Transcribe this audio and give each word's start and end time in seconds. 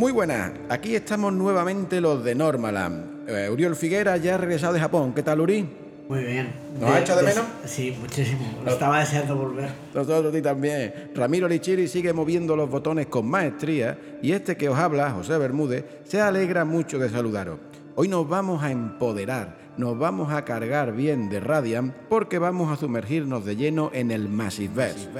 Muy 0.00 0.12
buenas, 0.12 0.52
aquí 0.70 0.94
estamos 0.94 1.30
nuevamente 1.30 2.00
los 2.00 2.24
de 2.24 2.34
Normaland. 2.34 3.28
Eh, 3.28 3.50
Uriol 3.50 3.76
Figuera 3.76 4.16
ya 4.16 4.36
ha 4.36 4.38
regresado 4.38 4.72
de 4.72 4.80
Japón. 4.80 5.12
¿Qué 5.12 5.22
tal, 5.22 5.42
Uri? 5.42 5.68
Muy 6.08 6.24
bien. 6.24 6.54
¿Nos 6.80 6.90
ha 6.90 7.00
hecho 7.00 7.14
de 7.16 7.22
menos? 7.22 7.44
Sí, 7.66 7.94
muchísimo. 8.00 8.40
Estaba 8.66 9.00
deseando 9.00 9.36
volver. 9.36 9.68
Nosotros 9.92 10.32
ti 10.32 10.40
también. 10.40 11.10
Ramiro 11.14 11.46
Lichiri 11.46 11.86
sigue 11.86 12.14
moviendo 12.14 12.56
los 12.56 12.70
botones 12.70 13.08
con 13.08 13.28
maestría 13.28 13.98
y 14.22 14.32
este 14.32 14.56
que 14.56 14.70
os 14.70 14.78
habla, 14.78 15.10
José 15.10 15.36
Bermúdez, 15.36 15.84
se 16.04 16.18
alegra 16.18 16.64
mucho 16.64 16.98
de 16.98 17.10
saludaros. 17.10 17.58
Hoy 17.94 18.08
nos 18.08 18.26
vamos 18.26 18.62
a 18.62 18.70
empoderar, 18.70 19.58
nos 19.76 19.98
vamos 19.98 20.32
a 20.32 20.46
cargar 20.46 20.94
bien 20.94 21.28
de 21.28 21.40
Radiant 21.40 21.92
porque 22.08 22.38
vamos 22.38 22.72
a 22.72 22.80
sumergirnos 22.80 23.44
de 23.44 23.54
lleno 23.54 23.90
en 23.92 24.10
el 24.12 24.30
Massiveverse. 24.30 25.10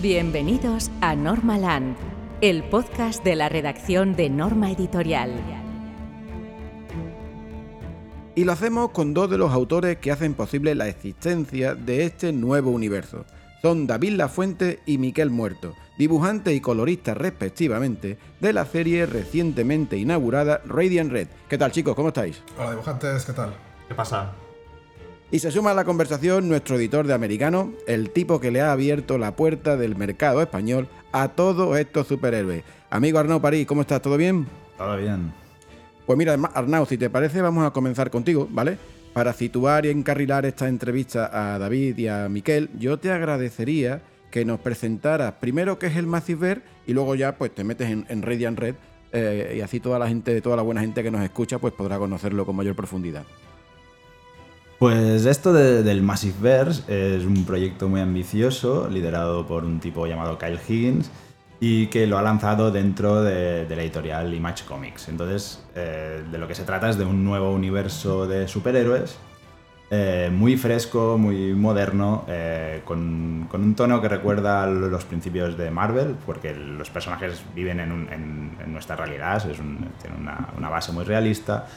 Bienvenidos 0.00 0.90
a 1.02 1.14
Normaland, 1.14 1.96
el 2.42 2.64
podcast 2.64 3.22
de 3.22 3.36
la 3.36 3.48
redacción 3.48 4.16
de 4.16 4.28
Norma 4.28 4.72
Editorial. 4.72 5.30
Y 8.34 8.42
lo 8.42 8.50
hacemos 8.50 8.90
con 8.90 9.14
dos 9.14 9.30
de 9.30 9.38
los 9.38 9.52
autores 9.52 9.98
que 9.98 10.10
hacen 10.10 10.34
posible 10.34 10.74
la 10.74 10.88
existencia 10.88 11.76
de 11.76 12.04
este 12.04 12.32
nuevo 12.32 12.72
universo. 12.72 13.26
Son 13.62 13.86
David 13.86 14.14
Lafuente 14.14 14.80
y 14.86 14.98
Miquel 14.98 15.30
Muerto, 15.30 15.76
dibujantes 15.98 16.52
y 16.52 16.60
coloristas 16.60 17.16
respectivamente 17.16 18.18
de 18.40 18.52
la 18.52 18.66
serie 18.66 19.06
recientemente 19.06 19.96
inaugurada 19.96 20.62
Radiant 20.64 21.12
Red. 21.12 21.28
¿Qué 21.48 21.56
tal 21.58 21.70
chicos? 21.70 21.94
¿Cómo 21.94 22.08
estáis? 22.08 22.42
Hola 22.58 22.72
dibujantes, 22.72 23.24
¿qué 23.24 23.34
tal? 23.34 23.54
¿Qué 23.86 23.94
pasa? 23.94 24.32
Y 25.32 25.38
se 25.38 25.50
suma 25.50 25.70
a 25.70 25.74
la 25.74 25.86
conversación 25.86 26.46
nuestro 26.46 26.76
editor 26.76 27.06
de 27.06 27.14
americano, 27.14 27.72
el 27.86 28.10
tipo 28.10 28.38
que 28.38 28.50
le 28.50 28.60
ha 28.60 28.70
abierto 28.70 29.16
la 29.16 29.34
puerta 29.34 29.78
del 29.78 29.96
mercado 29.96 30.42
español 30.42 30.88
a 31.10 31.28
todos 31.28 31.78
estos 31.78 32.06
superhéroes. 32.06 32.64
Amigo 32.90 33.18
Arnau 33.18 33.40
París, 33.40 33.66
¿cómo 33.66 33.80
estás? 33.80 34.02
¿Todo 34.02 34.18
bien? 34.18 34.46
Todo 34.76 34.98
bien. 34.98 35.32
Pues 36.04 36.18
mira, 36.18 36.34
Arnau, 36.34 36.84
si 36.84 36.98
te 36.98 37.08
parece, 37.08 37.40
vamos 37.40 37.66
a 37.66 37.70
comenzar 37.70 38.10
contigo, 38.10 38.46
¿vale? 38.50 38.76
Para 39.14 39.32
situar 39.32 39.86
y 39.86 39.88
encarrilar 39.88 40.44
esta 40.44 40.68
entrevista 40.68 41.30
a 41.32 41.58
David 41.58 41.96
y 41.96 42.08
a 42.08 42.28
Miquel, 42.28 42.68
yo 42.78 42.98
te 42.98 43.10
agradecería 43.10 44.02
que 44.30 44.44
nos 44.44 44.60
presentaras 44.60 45.32
primero 45.40 45.78
qué 45.78 45.86
es 45.86 45.96
el 45.96 46.06
Massive 46.06 46.60
y 46.86 46.92
luego 46.92 47.14
ya 47.14 47.38
pues 47.38 47.54
te 47.54 47.64
metes 47.64 47.88
en, 47.88 48.04
en 48.10 48.20
Red 48.20 48.74
eh, 49.12 49.54
y 49.56 49.60
así 49.62 49.80
toda 49.80 49.98
la 49.98 50.08
gente, 50.08 50.38
toda 50.42 50.56
la 50.56 50.62
buena 50.62 50.82
gente 50.82 51.02
que 51.02 51.10
nos 51.10 51.22
escucha 51.22 51.58
pues 51.58 51.72
podrá 51.72 51.98
conocerlo 51.98 52.44
con 52.44 52.54
mayor 52.54 52.76
profundidad. 52.76 53.24
Pues 54.82 55.26
esto 55.26 55.52
de- 55.52 55.84
del 55.84 56.02
Massiveverse 56.02 56.82
es 56.88 57.24
un 57.24 57.44
proyecto 57.44 57.88
muy 57.88 58.00
ambicioso, 58.00 58.88
liderado 58.90 59.46
por 59.46 59.62
un 59.64 59.78
tipo 59.78 60.08
llamado 60.08 60.38
Kyle 60.38 60.58
Higgins, 60.58 61.08
y 61.60 61.86
que 61.86 62.08
lo 62.08 62.18
ha 62.18 62.22
lanzado 62.22 62.72
dentro 62.72 63.22
de, 63.22 63.64
la 63.68 63.80
editorial 63.80 64.34
Image 64.34 64.64
Comics. 64.64 65.08
Entonces, 65.08 65.64
eh, 65.76 66.24
de 66.28 66.36
lo 66.36 66.48
que 66.48 66.56
se 66.56 66.64
trata 66.64 66.90
es 66.90 66.98
de 66.98 67.04
un 67.04 67.24
nuevo 67.24 67.52
universo 67.52 68.26
de 68.26 68.48
superhéroes, 68.48 69.18
eh, 69.88 70.30
muy 70.32 70.56
fresco, 70.56 71.16
muy 71.16 71.54
moderno, 71.54 72.24
eh, 72.26 72.82
con, 72.84 73.48
un 73.52 73.74
tono 73.76 74.02
que 74.02 74.08
recuerda 74.08 74.66
los 74.66 75.04
principios 75.04 75.56
de 75.56 75.70
Marvel, 75.70 76.16
porque 76.26 76.54
los 76.54 76.90
personajes 76.90 77.40
viven 77.54 77.78
en, 77.78 78.72
nuestra 78.72 78.96
realidad, 78.96 79.48
es 79.48 79.60
una 79.60 80.68
base 80.68 80.90
muy 80.90 81.04
realista, 81.04 81.68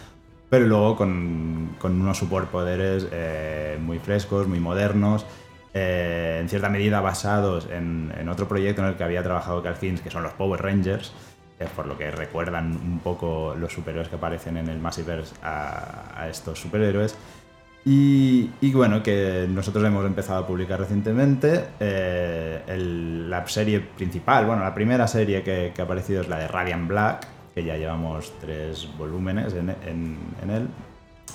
pero 0.49 0.65
luego 0.65 0.95
con, 0.95 1.75
unos 1.83 2.17
superpoderes 2.17 3.07
eh, 3.11 3.77
muy 3.81 3.99
frescos, 3.99 4.47
muy 4.47 4.59
modernos, 4.59 5.25
eh, 5.73 6.39
en 6.41 6.49
cierta 6.49 6.69
medida 6.69 7.01
basados 7.01 7.67
en, 7.71 8.27
otro 8.29 8.47
proyecto 8.47 8.81
en 8.81 8.89
el 8.89 8.95
que 8.95 9.03
había 9.03 9.23
trabajado 9.23 9.61
Cal 9.61 9.77
Higgins, 9.79 10.01
que 10.01 10.09
son 10.09 10.23
los 10.23 10.33
Power 10.33 10.61
Rangers, 10.61 11.13
eh, 11.59 11.67
por 11.75 11.85
lo 11.85 11.97
que 11.97 12.11
recuerdan 12.11 12.71
un 12.71 12.99
poco 12.99 13.55
los 13.57 13.73
superhéroes 13.73 14.09
que 14.09 14.15
aparecen 14.15 14.57
en 14.57 14.69
el 14.69 14.79
Massiverse 14.79 15.35
a, 15.41 16.21
a 16.21 16.29
estos 16.29 16.59
superhéroes. 16.59 17.17
Y, 17.87 18.49
bueno, 18.73 19.03
que 19.03 19.45
nosotros 19.47 19.85
hemos 19.85 20.03
empezado 20.07 20.43
a 20.43 20.47
publicar 20.47 20.79
recientemente. 20.79 21.65
la 21.77 23.47
serie 23.47 23.79
principal, 23.79 24.47
bueno, 24.47 24.63
la 24.63 24.73
primera 24.73 25.07
serie 25.07 25.43
que, 25.43 25.71
que 25.73 25.81
ha 25.81 25.85
aparecido 25.85 26.21
es 26.21 26.27
la 26.27 26.39
de 26.39 26.47
Radiant 26.47 26.87
Black, 26.87 27.27
que 27.55 27.63
ya 27.63 27.77
llevamos 27.77 28.33
tres 28.41 28.87
volúmenes 28.97 29.53
en, 29.53 29.69
en- 29.69 30.49
él. 30.49 30.67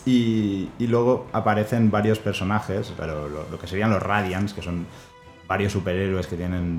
Y, 0.04 0.68
luego 0.86 1.26
aparecen 1.32 1.90
varios 1.90 2.18
personajes, 2.18 2.92
lo, 2.98 3.58
que 3.58 3.66
serían 3.66 3.90
los 3.90 4.02
Radiants, 4.02 4.52
que 4.52 4.62
son 4.62 4.86
varios 5.48 5.72
superhéroes 5.72 6.26
que 6.26 6.36
tienen 6.36 6.78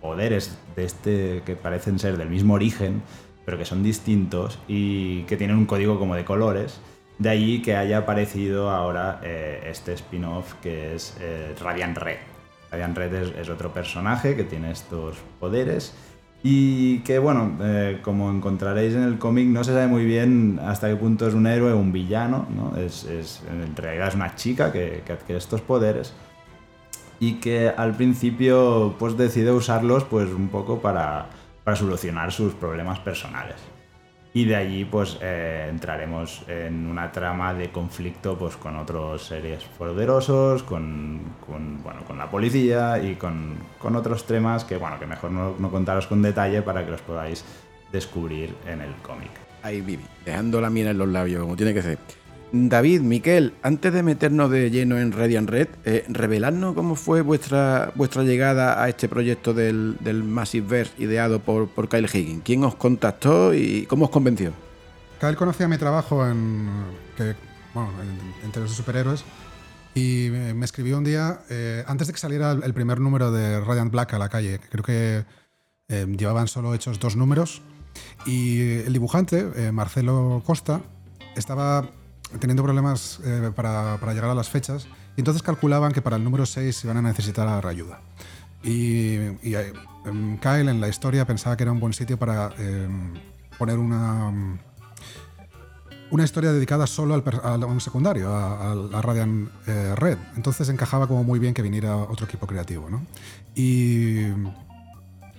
poderes 0.00 0.58
de 0.74 0.84
este 0.84 1.42
que 1.46 1.54
parecen 1.56 1.98
ser 1.98 2.16
del 2.16 2.28
mismo 2.28 2.54
origen, 2.54 3.02
pero 3.44 3.56
que 3.56 3.64
son 3.64 3.82
distintos 3.82 4.58
y 4.66 5.22
que 5.22 5.36
tienen 5.36 5.56
un 5.56 5.66
código 5.66 5.98
como 5.98 6.16
de 6.16 6.24
colores. 6.24 6.80
De 7.18 7.28
ahí 7.28 7.62
que 7.62 7.76
haya 7.76 7.98
aparecido 7.98 8.70
ahora 8.70 9.20
eh, 9.22 9.62
este 9.70 9.92
spin-off 9.92 10.54
que 10.62 10.94
es 10.94 11.16
eh, 11.20 11.54
Radiant 11.60 11.98
Red. 11.98 12.18
Radiant 12.72 12.96
Red 12.96 13.14
es 13.38 13.48
otro 13.48 13.72
personaje 13.72 14.36
que 14.36 14.44
tiene 14.44 14.70
estos 14.70 15.16
poderes 15.38 15.94
y 16.42 17.00
que, 17.00 17.18
bueno, 17.18 17.58
eh, 17.60 18.00
como 18.02 18.30
encontraréis 18.30 18.94
en 18.94 19.02
el 19.02 19.18
cómic, 19.18 19.46
no 19.48 19.62
se 19.62 19.72
sabe 19.72 19.88
muy 19.88 20.04
bien 20.04 20.58
hasta 20.62 20.88
qué 20.88 20.96
punto 20.96 21.28
es 21.28 21.34
un 21.34 21.46
héroe 21.46 21.72
o 21.72 21.78
un 21.78 21.92
villano, 21.92 22.46
¿no? 22.54 22.76
Es, 22.78 23.04
en 23.50 23.76
realidad 23.76 24.08
es 24.08 24.14
una 24.14 24.34
chica 24.36 24.72
que, 24.72 25.02
que 25.04 25.12
adquiere 25.12 25.38
estos 25.38 25.60
poderes 25.60 26.14
y 27.18 27.34
que 27.34 27.68
al 27.68 27.94
principio 27.94 28.94
pues 28.98 29.16
decide 29.16 29.52
usarlos 29.52 30.04
pues 30.04 30.30
un 30.30 30.48
poco 30.48 30.80
para, 30.80 31.26
para 31.62 31.76
solucionar 31.76 32.32
sus 32.32 32.54
problemas 32.54 32.98
personales. 33.00 33.56
Y 34.32 34.44
de 34.44 34.54
allí 34.54 34.84
pues 34.84 35.18
eh, 35.20 35.66
entraremos 35.68 36.44
en 36.46 36.86
una 36.86 37.10
trama 37.10 37.52
de 37.52 37.70
conflicto 37.70 38.38
pues 38.38 38.56
con 38.56 38.76
otros 38.76 39.26
seres 39.26 39.64
poderosos, 39.76 40.62
con, 40.62 41.20
con, 41.44 41.82
bueno, 41.82 42.04
con 42.04 42.16
la 42.16 42.30
policía 42.30 43.02
y 43.02 43.16
con, 43.16 43.56
con 43.78 43.96
otros 43.96 44.26
temas 44.26 44.64
que 44.64 44.76
bueno 44.76 45.00
que 45.00 45.06
mejor 45.06 45.32
no, 45.32 45.70
contaros 45.70 46.06
con 46.06 46.22
detalle 46.22 46.62
para 46.62 46.84
que 46.84 46.92
los 46.92 47.00
podáis 47.00 47.44
descubrir 47.90 48.54
en 48.66 48.80
el 48.80 48.94
cómic. 49.02 49.30
Ahí 49.62 49.80
vivi, 49.80 50.04
dejando 50.24 50.60
la 50.60 50.70
miel 50.70 50.88
en 50.88 50.98
los 50.98 51.08
labios, 51.08 51.42
como 51.42 51.56
tiene 51.56 51.74
que 51.74 51.82
ser. 51.82 51.98
David, 52.52 53.00
Miquel, 53.02 53.54
antes 53.62 53.92
de 53.92 54.02
meternos 54.02 54.50
de 54.50 54.70
lleno 54.70 54.98
en 54.98 55.12
Radiant 55.12 55.48
Red, 55.48 55.68
eh, 55.84 56.04
reveladnos 56.08 56.74
cómo 56.74 56.94
fue 56.96 57.22
vuestra, 57.22 57.92
vuestra 57.94 58.22
llegada 58.22 58.82
a 58.82 58.88
este 58.88 59.08
proyecto 59.08 59.54
del, 59.54 59.96
del 60.00 60.24
Massiveverse 60.24 60.92
ideado 60.98 61.40
por, 61.40 61.68
por 61.68 61.88
Kyle 61.88 62.08
Higgins. 62.12 62.42
¿Quién 62.44 62.64
os 62.64 62.74
contactó 62.74 63.54
y 63.54 63.86
cómo 63.86 64.06
os 64.06 64.10
convenció? 64.10 64.52
Kyle 65.20 65.36
conocía 65.36 65.68
mi 65.68 65.78
trabajo 65.78 66.26
en, 66.26 66.68
que, 67.16 67.34
bueno, 67.74 67.90
en, 68.02 68.44
en 68.44 68.52
temas 68.52 68.70
de 68.70 68.76
superhéroes 68.76 69.24
y 69.94 70.28
me, 70.30 70.64
escribió 70.64 70.98
un 70.98 71.04
día, 71.04 71.40
eh, 71.50 71.84
antes 71.86 72.06
de 72.06 72.12
que 72.12 72.18
saliera 72.18 72.52
el, 72.52 72.62
el 72.62 72.74
primer 72.74 73.00
número 73.00 73.32
de 73.32 73.60
Radiant 73.60 73.90
Black 73.90 74.14
a 74.14 74.18
la 74.18 74.28
calle, 74.28 74.58
que 74.60 74.68
creo 74.68 74.84
que 74.84 75.24
eh, 75.88 76.06
llevaban 76.16 76.48
solo 76.48 76.74
hechos 76.74 77.00
dos 77.00 77.16
números, 77.16 77.62
y 78.24 78.60
el 78.80 78.92
dibujante, 78.92 79.50
eh, 79.56 79.72
Marcelo 79.72 80.42
Costa, 80.46 80.80
estaba 81.36 81.90
teniendo 82.38 82.62
problemas 82.62 83.20
eh, 83.24 83.50
para, 83.54 83.98
para 83.98 84.14
llegar 84.14 84.30
a 84.30 84.34
las 84.34 84.48
fechas 84.48 84.86
y 85.16 85.20
entonces 85.20 85.42
calculaban 85.42 85.92
que 85.92 86.02
para 86.02 86.16
el 86.16 86.24
número 86.24 86.46
6 86.46 86.84
iban 86.84 86.96
a 86.98 87.02
necesitar 87.02 87.66
ayuda. 87.66 88.00
Y, 88.62 89.16
y, 89.42 89.54
eh, 89.54 89.72
em, 90.04 90.38
Kyle 90.38 90.68
en 90.68 90.80
la 90.80 90.88
historia 90.88 91.26
pensaba 91.26 91.56
que 91.56 91.62
era 91.62 91.72
un 91.72 91.80
buen 91.80 91.92
sitio 91.92 92.18
para 92.18 92.52
em, 92.58 93.14
poner 93.58 93.78
una, 93.78 94.58
una 96.10 96.24
historia 96.24 96.52
dedicada 96.52 96.86
solo 96.86 97.14
al, 97.14 97.24
a 97.44 97.66
un 97.66 97.80
secundario, 97.80 98.34
a, 98.34 98.72
a 98.72 99.02
Radiant 99.02 99.50
eh, 99.66 99.94
Red. 99.96 100.18
Entonces 100.36 100.68
encajaba 100.68 101.06
como 101.06 101.24
muy 101.24 101.38
bien 101.38 101.54
que 101.54 101.62
viniera 101.62 101.96
otro 101.96 102.26
equipo 102.26 102.46
creativo. 102.46 102.90
¿no? 102.90 103.06
Y 103.54 104.26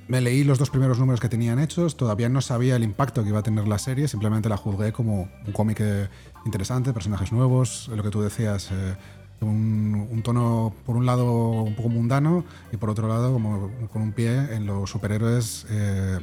me 0.08 0.22
leí 0.22 0.44
los 0.44 0.60
dos 0.60 0.70
primeros 0.70 1.00
números 1.00 1.20
que 1.20 1.30
tenían 1.30 1.60
hechos, 1.60 1.96
todavía 1.96 2.30
no 2.30 2.42
sabía 2.42 2.76
el 2.76 2.84
impacto 2.84 3.24
que 3.24 3.30
iba 3.30 3.40
a 3.40 3.44
tener 3.44 3.68
la 3.68 3.80
serie, 3.80 4.08
simplemente 4.08 4.50
la 4.50 4.58
juzgué 4.58 4.92
como 4.92 5.30
un 5.46 5.54
cómic 5.54 5.80
eh, 5.82 6.10
interesante, 6.46 6.94
personajes 6.94 7.32
nuevos, 7.32 7.90
lo 7.96 8.04
que 8.04 8.10
tú 8.10 8.22
decías, 8.22 8.70
eh, 8.72 8.96
un, 9.42 10.22
tono 10.24 10.74
por 10.86 10.96
un 10.96 11.06
lado 11.06 11.64
un 11.64 11.76
poco 11.76 11.90
mundano 11.90 12.46
y 12.72 12.78
por 12.78 12.90
otro 12.90 13.08
lado 13.08 13.34
como 13.34 13.72
con 13.92 14.02
un 14.02 14.12
pie 14.12 14.54
en 14.54 14.68
los 14.68 14.90
superhéroes 14.90 15.66
eh, 15.70 16.20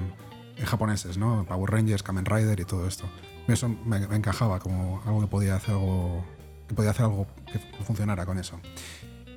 japoneses, 0.65 1.19
¿no? 1.19 1.45
Power 1.49 1.71
Rangers, 1.71 2.03
Kamen 2.03 2.25
Rider 2.25 2.61
y 2.61 2.65
todo 2.65 2.87
esto. 2.87 3.07
Eso 3.49 3.69
me, 3.69 4.07
me 4.07 4.17
encajaba 4.17 4.61
como 4.61 5.03
algo 5.05 5.21
que 5.21 5.27
podía 5.27 5.57
hacer 5.57 5.75
algo 5.75 6.25
que 6.69 6.75
podía 6.75 6.91
hacer 6.91 7.07
algo 7.07 7.27
que 7.51 7.59
funcionara 7.83 8.27
con 8.27 8.39
eso. 8.39 8.61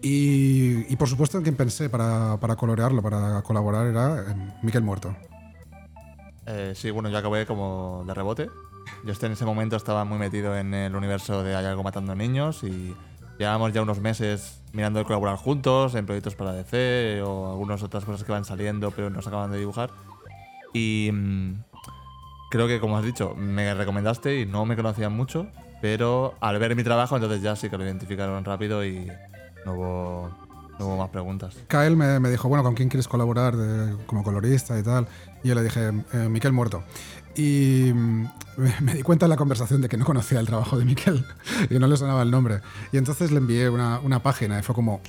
Y, 0.02 0.92
y 0.92 0.96
por 0.96 1.08
supuesto 1.08 1.38
en 1.38 1.44
quien 1.44 1.56
pensé 1.56 1.90
para, 1.90 2.38
para 2.40 2.56
colorearlo, 2.56 3.02
para 3.02 3.42
colaborar, 3.44 3.88
era 3.88 4.36
Miquel 4.64 4.82
Muerto. 4.84 5.16
Eh, 6.48 6.74
sí, 6.76 6.90
bueno, 6.90 7.10
yo 7.10 7.18
acabé 7.18 7.46
como 7.46 8.04
de 8.08 8.14
rebote. 8.14 8.50
Yo 9.06 9.12
este- 9.12 9.28
en 9.28 9.34
ese 9.34 9.46
momento 9.46 9.76
estaba 9.76 10.04
muy 10.06 10.18
metido 10.18 10.58
en 10.58 10.74
el 10.74 10.96
universo 10.96 11.44
de 11.44 11.56
Hay 11.56 11.66
algo 11.66 11.84
matando 11.84 12.16
niños 12.16 12.64
y 12.64 12.96
llevábamos 13.38 13.74
ya 13.74 13.82
unos 13.84 14.00
meses 14.00 14.62
mirando 14.74 15.00
de 15.00 15.06
colaborar 15.06 15.36
juntos 15.38 15.94
en 15.96 16.06
proyectos 16.06 16.36
para 16.36 16.54
DC 16.54 17.22
o 17.24 17.52
algunas 17.52 17.84
otras 17.84 18.04
cosas 18.06 18.24
que 18.24 18.32
van 18.32 18.46
saliendo 18.46 18.92
pero 18.92 19.10
nos 19.10 19.28
acaban 19.28 19.52
de 19.52 19.60
dibujar. 19.60 19.92
Y 20.74 21.10
mm, 21.14 21.64
creo 22.50 22.68
que, 22.68 22.80
como 22.80 22.98
has 22.98 23.06
dicho, 23.06 23.36
me 23.36 23.74
recomendaste 23.76 24.40
y 24.40 24.46
no 24.46 24.66
me 24.66 24.76
conocían 24.76 25.14
mucho, 25.14 25.48
pero 25.82 26.34
al 26.42 26.58
ver 26.60 26.76
mi 26.76 26.84
trabajo, 26.84 27.16
entonces 27.16 27.42
ya 27.42 27.56
sí 27.56 27.70
que 27.70 27.78
lo 27.78 27.84
identificaron 27.84 28.44
rápido 28.46 28.84
y 28.86 29.12
no 29.66 29.74
hubo, 29.74 30.32
no 30.80 30.86
hubo 30.88 30.98
más 30.98 31.10
preguntas. 31.10 31.56
Kyle 31.68 31.96
me, 31.96 32.20
me 32.20 32.30
dijo, 32.30 32.48
bueno, 32.50 32.64
¿con 32.64 32.74
quién 32.76 32.90
quieres 32.90 33.08
colaborar 33.08 33.56
de- 33.56 33.96
como 34.06 34.24
colorista 34.24 34.78
y 34.80 34.84
tal? 34.84 35.08
Y 35.44 35.50
yo 35.50 35.56
le 35.56 35.64
dije, 35.64 35.92
eh, 36.14 36.28
Miquel 36.30 36.52
Muerto. 36.54 36.84
Y 37.36 37.92
mm, 37.94 38.26
me, 38.58 38.74
me 38.82 38.94
di 38.96 39.04
cuenta 39.04 39.26
en 39.26 39.30
la 39.30 39.38
conversación 39.38 39.82
de 39.82 39.90
que 39.90 39.98
no 39.98 40.06
conocía 40.06 40.40
el 40.40 40.46
trabajo 40.48 40.78
de 40.78 40.86
Miquel 40.86 41.26
y 41.70 41.80
no 41.80 41.88
le 41.88 41.98
sonaba 41.98 42.22
el 42.24 42.32
nombre. 42.32 42.62
Y 42.92 42.98
entonces 42.98 43.32
le 43.32 43.38
envié 43.38 43.70
una, 43.70 44.00
una 44.00 44.22
página 44.24 44.60
y 44.60 44.64
fue 44.64 44.76
como, 44.76 45.02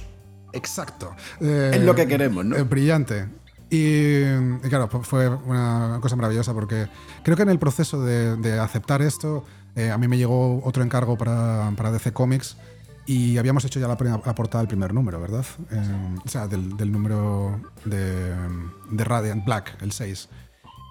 exacto. 0.53 1.13
Eh, 1.41 1.73
Es 1.75 1.83
lo 1.83 1.95
que 1.95 2.07
queremos, 2.07 2.45
¿no? 2.45 2.57
eh, 2.57 2.63
brillante. 2.63 3.29
Y, 3.71 4.23
y 4.25 4.69
claro, 4.69 4.89
fu- 4.89 5.03
fue 5.03 5.29
una 5.29 5.99
cosa 6.03 6.15
maravillosa 6.17 6.53
porque 6.53 6.89
creo 7.23 7.37
que 7.37 7.43
en 7.43 7.49
el 7.49 7.59
proceso 7.59 8.03
de, 8.05 8.37
de 8.37 8.59
aceptar 8.59 9.01
esto, 9.01 9.45
eh, 9.77 9.91
a 9.91 9.97
mí 9.97 10.09
me 10.09 10.19
llegó 10.19 10.63
otro 10.63 10.83
encargo 10.83 11.17
para, 11.17 11.73
para 11.77 11.91
DC 11.91 12.13
Comics 12.13 12.59
y 13.07 13.39
habíamos 13.39 13.65
hecho 13.65 13.81
ya 13.81 13.89
la, 13.89 13.97
primera- 13.97 14.21
la 14.25 14.35
portada 14.35 14.61
del 14.63 14.69
primer 14.69 14.93
número, 14.95 15.21
¿verdad? 15.21 15.45
Eh, 15.71 16.17
o 16.25 16.29
sea, 16.29 16.47
del, 16.47 16.91
número 16.93 17.61
de, 17.85 18.35
de 18.91 19.05
Radiant 19.05 19.45
Black, 19.45 19.77
el 19.83 19.93
6. 19.93 20.29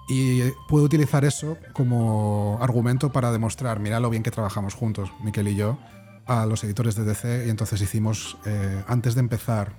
Y 0.08 0.42
puedo 0.68 0.84
utilizar 0.84 1.24
eso 1.24 1.56
como 1.72 2.58
argumento 2.60 3.12
para 3.12 3.30
demostrar, 3.32 3.78
mira 3.80 4.00
lo 4.00 4.10
bien 4.10 4.22
que 4.22 4.30
trabajamos 4.30 4.74
juntos, 4.74 5.10
Miquel 5.22 5.48
y 5.48 5.56
yo, 5.56 5.78
a 6.26 6.44
los 6.44 6.64
editores 6.64 6.96
de 6.96 7.04
DC. 7.04 7.46
Y 7.46 7.50
entonces 7.50 7.80
hicimos, 7.80 8.36
eh, 8.44 8.82
antes 8.88 9.14
de 9.14 9.20
empezar 9.20 9.72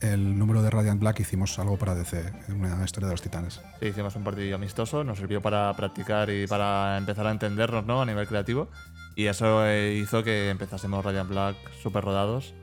el 0.00 0.38
número 0.38 0.62
de 0.62 0.70
Radiant 0.70 1.00
Black, 1.00 1.20
hicimos 1.20 1.58
algo 1.58 1.78
para 1.78 1.94
DC, 1.94 2.22
una 2.48 2.84
historia 2.84 3.08
de 3.08 3.14
los 3.14 3.22
titanes. 3.22 3.60
Sí, 3.80 3.86
hicimos 3.86 4.14
un 4.16 4.24
partido 4.24 4.56
amistoso, 4.56 5.04
nos 5.04 5.18
sirvió 5.18 5.40
para 5.40 5.72
practicar 5.76 6.30
y 6.30 6.46
para 6.46 6.96
empezar 6.98 7.26
a 7.26 7.30
entendernos 7.30 7.86
¿no? 7.86 8.02
a 8.02 8.06
nivel 8.06 8.26
creativo. 8.26 8.68
Y 9.16 9.26
eso 9.26 9.66
eh, 9.66 9.94
hizo 9.94 10.22
que 10.22 10.50
empezásemos 10.50 11.04
Radiant 11.04 11.28
Black 11.30 11.56
súper 11.82 12.04
rodados. 12.04 12.54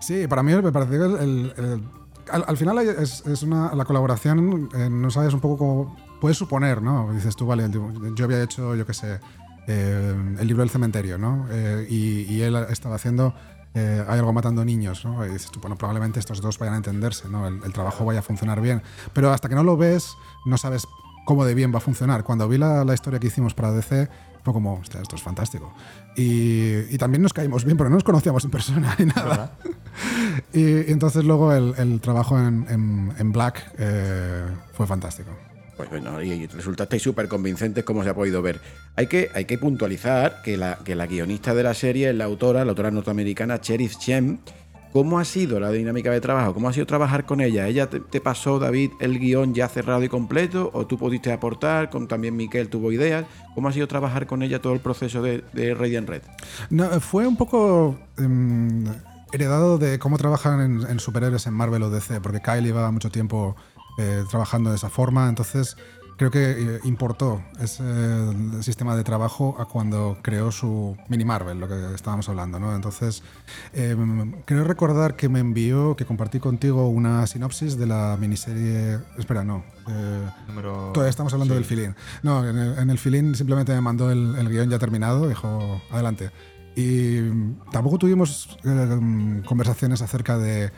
Sí, 0.00 0.26
para 0.26 0.42
mí 0.42 0.52
me 0.54 0.72
parece 0.72 0.92
que 0.92 0.96
el- 1.04 1.16
el- 1.16 1.54
el- 1.56 1.82
al, 2.32 2.44
al 2.48 2.56
final 2.56 2.78
es, 2.78 3.24
es 3.26 3.42
una, 3.42 3.74
la 3.74 3.84
colaboración, 3.84 4.70
eh, 4.74 4.88
no 4.90 5.10
sabes 5.10 5.34
un 5.34 5.40
poco 5.40 5.58
cómo 5.58 5.96
puedes 6.20 6.38
suponer, 6.38 6.80
¿no? 6.80 7.12
Dices 7.12 7.36
tú, 7.36 7.46
vale, 7.46 7.68
yo 8.14 8.24
había 8.24 8.42
hecho, 8.42 8.74
yo 8.74 8.86
qué 8.86 8.94
sé, 8.94 9.20
eh, 9.68 10.14
el 10.40 10.46
libro 10.46 10.62
del 10.62 10.70
cementerio, 10.70 11.18
¿no? 11.18 11.46
Eh, 11.50 11.86
y, 11.90 12.22
y 12.22 12.40
él 12.42 12.56
estaba 12.70 12.96
haciendo 12.96 13.34
eh, 13.76 14.04
Hay 14.08 14.20
algo 14.20 14.32
matando 14.32 14.64
niños, 14.64 15.04
¿no? 15.04 15.26
Y 15.26 15.30
dices 15.30 15.50
tú, 15.50 15.58
bueno, 15.60 15.76
probablemente 15.76 16.20
estos 16.20 16.40
dos 16.40 16.58
vayan 16.60 16.74
a 16.74 16.76
entenderse, 16.78 17.28
¿no? 17.28 17.46
El, 17.48 17.60
el 17.64 17.72
trabajo 17.72 18.04
vaya 18.04 18.20
a 18.20 18.22
funcionar 18.22 18.60
bien. 18.60 18.82
Pero 19.12 19.32
hasta 19.32 19.48
que 19.48 19.56
no 19.56 19.64
lo 19.64 19.76
ves, 19.76 20.14
no 20.46 20.56
sabes 20.58 20.86
cómo 21.26 21.44
de 21.44 21.54
bien 21.54 21.74
va 21.74 21.78
a 21.78 21.80
funcionar. 21.80 22.22
Cuando 22.22 22.48
vi 22.48 22.56
la, 22.56 22.84
la 22.84 22.94
historia 22.94 23.18
que 23.18 23.26
hicimos 23.26 23.52
para 23.52 23.72
DC, 23.72 24.08
fue 24.44 24.52
como, 24.52 24.74
hostia, 24.74 25.00
esto 25.00 25.16
es 25.16 25.22
fantástico. 25.22 25.74
Y, 26.16 26.94
y 26.94 26.98
también 26.98 27.22
nos 27.22 27.32
caímos 27.32 27.64
bien, 27.64 27.76
pero 27.76 27.88
no 27.90 27.96
nos 27.96 28.04
conocíamos 28.04 28.44
en 28.44 28.50
persona 28.50 28.94
ni 28.98 29.06
nada. 29.06 29.56
Y, 30.52 30.60
y 30.60 30.84
entonces 30.92 31.24
luego 31.24 31.52
el, 31.52 31.74
el 31.78 32.00
trabajo 32.00 32.38
en, 32.38 32.66
en- 32.68 33.12
en 33.18 33.32
Black 33.32 33.72
eh, 33.78 34.44
fue 34.74 34.86
fantástico. 34.86 35.30
Pues 35.76 35.90
bueno, 35.90 36.22
y 36.22 36.46
resultasteis 36.46 37.02
súper 37.02 37.26
convincentes 37.26 37.82
como 37.82 38.04
se 38.04 38.10
ha 38.10 38.14
podido 38.14 38.40
ver. 38.42 38.60
Hay 38.94 39.08
que, 39.08 39.30
hay 39.34 39.44
que 39.46 39.58
puntualizar 39.58 40.40
que 40.42 40.56
la, 40.56 40.78
que 40.84 40.94
la 40.94 41.06
guionista 41.06 41.52
de 41.52 41.64
la 41.64 41.74
serie 41.74 42.10
es 42.10 42.14
la 42.14 42.24
autora, 42.26 42.64
la 42.64 42.70
autora 42.70 42.92
norteamericana 42.92 43.60
Cherith 43.60 43.98
Shem. 43.98 44.38
¿Cómo 44.94 45.18
ha 45.18 45.24
sido 45.24 45.58
la 45.58 45.72
dinámica 45.72 46.12
de 46.12 46.20
trabajo? 46.20 46.54
¿Cómo 46.54 46.68
ha 46.68 46.72
sido 46.72 46.86
trabajar 46.86 47.26
con 47.26 47.40
ella? 47.40 47.66
¿Ella 47.66 47.90
te, 47.90 48.20
pasó, 48.20 48.60
David, 48.60 48.92
el 49.00 49.18
guion 49.18 49.52
ya 49.52 49.68
cerrado 49.68 50.04
y 50.04 50.08
completo? 50.08 50.70
¿O 50.72 50.86
tú 50.86 50.96
pudiste 50.96 51.32
aportar? 51.32 51.90
Con 51.90 52.06
también 52.06 52.36
Miquel 52.36 52.68
tuvo 52.68 52.92
ideas. 52.92 53.24
¿Cómo 53.56 53.66
ha 53.66 53.72
sido 53.72 53.88
trabajar 53.88 54.28
con 54.28 54.44
ella 54.44 54.62
todo 54.62 54.72
el 54.72 54.78
proceso 54.78 55.20
de, 55.20 55.42
de 55.52 55.74
Radiant 55.74 56.08
Red? 56.08 56.22
No, 56.70 57.00
fue 57.00 57.26
un 57.26 57.36
poco 57.36 57.98
em, 58.18 58.84
heredado 59.32 59.78
de 59.78 59.98
cómo 59.98 60.16
trabajan 60.16 60.60
en, 60.60 60.88
en 60.88 61.00
superhéroes 61.00 61.48
en 61.48 61.54
Marvel 61.54 61.82
o 61.82 61.90
DC, 61.90 62.20
porque 62.20 62.40
Kyle 62.40 62.62
llevaba 62.62 62.92
mucho 62.92 63.10
tiempo 63.10 63.56
eh, 63.98 64.22
trabajando 64.30 64.70
de 64.70 64.76
esa 64.76 64.90
forma, 64.90 65.28
entonces 65.28 65.76
creo 66.16 66.30
que 66.30 66.50
eh, 66.50 66.80
importó 66.84 67.42
ese 67.60 67.82
sistema 68.62 68.96
de 68.96 69.04
trabajo 69.04 69.56
a 69.58 69.66
cuando 69.66 70.18
creó 70.22 70.52
su 70.52 70.96
mini 71.08 71.24
Marvel, 71.24 71.58
lo 71.60 71.68
que 71.68 71.94
estábamos 71.94 72.28
hablando, 72.28 72.58
¿no? 72.60 72.74
Entonces, 72.74 73.22
em, 73.72 74.32
creo 74.44 74.64
recordar 74.64 75.16
que 75.16 75.28
me 75.28 75.40
envió, 75.40 75.96
que 75.96 76.04
compartí 76.04 76.40
contigo 76.40 76.88
una 76.88 77.26
sinopsis 77.26 77.76
de 77.76 77.86
la 77.86 78.16
miniserie... 78.18 78.98
Espera, 79.18 79.44
no. 79.44 79.64
eh, 79.88 80.30
Número. 80.48 80.90
Todavía 80.92 81.10
estamos 81.10 81.32
hablando 81.32 81.54
sí. 81.54 81.58
del 81.58 81.64
filín. 81.64 81.94
No, 82.22 82.48
en 82.48 82.56
el, 82.56 82.78
en 82.78 82.90
el 82.90 82.98
filín 82.98 83.34
simplemente 83.34 83.72
me 83.72 83.80
mandó 83.80 84.10
el, 84.10 84.36
el 84.36 84.48
guion 84.48 84.70
ya 84.70 84.78
terminado, 84.78 85.28
dijo, 85.28 85.80
adelante. 85.90 86.30
Y 86.76 87.20
mm, 87.20 87.70
tampoco 87.70 87.98
tuvimos 87.98 88.58
eh, 88.64 88.68
mm, 88.68 89.42
conversaciones 89.42 90.02
acerca 90.02 90.38
de, 90.38 90.72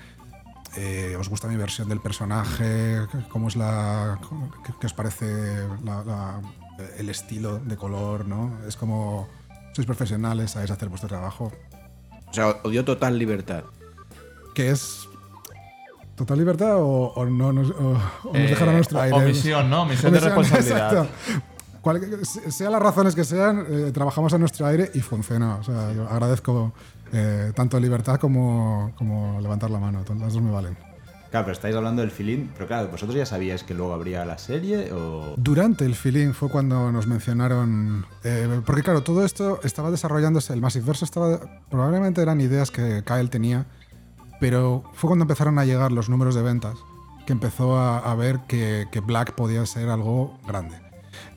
eh, 0.77 1.17
¿os 1.19 1.29
gusta 1.29 1.49
mi 1.49 1.57
versión 1.57 1.89
del 1.89 2.01
personaje? 2.01 2.99
¿Cómo 3.31 3.49
es 3.49 3.57
la... 3.57 4.19
qué, 4.65 4.73
qué 4.81 4.87
os 4.87 4.93
parece 4.93 5.67
la- 5.85 6.05
la- 6.05 6.41
el 6.99 7.09
estilo 7.09 7.59
de 7.59 7.77
color? 7.77 8.27
¿no? 8.27 8.53
Es 8.69 8.77
como, 8.77 9.29
sois 9.73 9.87
profesionales, 9.87 10.51
sabéis 10.53 10.71
hacer 10.71 10.89
vuestro 10.89 11.09
trabajo. 11.09 11.53
O 12.29 12.33
sea, 12.35 12.49
os 12.63 12.71
dio 12.71 12.85
total 12.85 13.19
libertad. 13.19 13.65
¿Qué 14.55 14.71
es... 14.71 15.09
¿Total 16.17 16.39
libertad 16.39 16.77
o, 16.77 17.13
o 17.15 17.27
no 17.27 17.53
nos, 17.53 17.71
o- 17.71 17.99
o 18.25 18.33
nos 18.33 18.37
Eh, 18.37 18.47
dejan 18.49 18.69
a 18.71 18.73
nuestro 18.73 18.99
o- 18.99 19.03
aire? 19.03 19.17
omisión, 19.17 19.69
¿no? 19.69 19.83
Omisión 19.83 20.13
de 20.13 20.21
responsabilidad. 20.29 20.93
exacto. 20.93 21.09
Cual- 21.83 22.01
se- 22.25 22.51
sean 22.51 22.73
las 22.73 22.83
razones 22.83 23.15
que 23.15 23.23
sean, 23.25 23.67
eh, 23.69 23.91
trabajamos 23.93 24.33
a 24.33 24.39
nuestro 24.39 24.67
aire 24.67 24.91
y 24.95 25.01
funciona. 25.01 25.57
O 25.57 25.63
sea, 25.63 25.93
yo 25.93 26.09
agradezco 26.09 26.73
eh, 27.13 27.53
tanto 27.55 27.79
libertad 27.81 28.19
como, 28.19 28.93
como 28.97 29.41
levantar 29.41 29.71
la 29.71 29.79
mano. 29.79 30.05
Las 30.19 30.33
dos 30.33 30.43
me 30.43 30.51
valen. 30.51 30.77
Claro, 31.31 31.47
pero 31.47 31.53
estáis 31.53 31.75
hablando 31.75 32.03
del 32.03 32.11
feeling. 32.11 32.47
Pero 32.55 32.67
claro, 32.67 32.89
¿vosotros 32.89 33.17
ya 33.17 33.27
sabíais 33.27 33.65
que 33.65 33.75
luego 33.75 33.93
habría 33.93 34.25
la 34.25 34.39
serie 34.39 34.93
o...? 34.93 35.35
Durante 35.37 35.85
el 35.85 35.95
feeling 35.95 36.33
fue 36.33 36.49
cuando 36.49 36.91
nos 36.93 37.07
mencionaron. 37.07 38.07
eh, 38.25 38.61
porque, 38.65 38.83
claro, 38.83 39.03
todo 39.03 39.25
esto 39.25 39.61
estaba 39.65 39.91
desarrollándose. 39.91 40.53
El 40.53 40.61
Massive 40.61 40.87
Verso 40.87 41.05
estaba. 41.05 41.41
Probablemente 41.69 42.23
eran 42.23 42.41
ideas 42.41 42.71
que 42.71 43.03
Kyle 43.05 43.29
tenía. 43.29 43.67
Pero 44.41 44.85
fue 44.95 45.09
cuando 45.09 45.25
empezaron 45.25 45.59
a 45.59 45.65
llegar 45.65 45.93
los 45.93 46.09
números 46.09 46.35
de 46.35 46.43
ventas 46.43 46.77
que 47.27 47.33
empezó 47.33 47.77
a, 47.77 47.99
a 47.99 48.15
ver 48.15 48.41
que, 48.47 48.87
que 48.93 49.01
Black 49.01 49.35
podía 49.35 49.67
ser 49.67 49.89
algo 49.89 50.39
grande. 50.47 50.86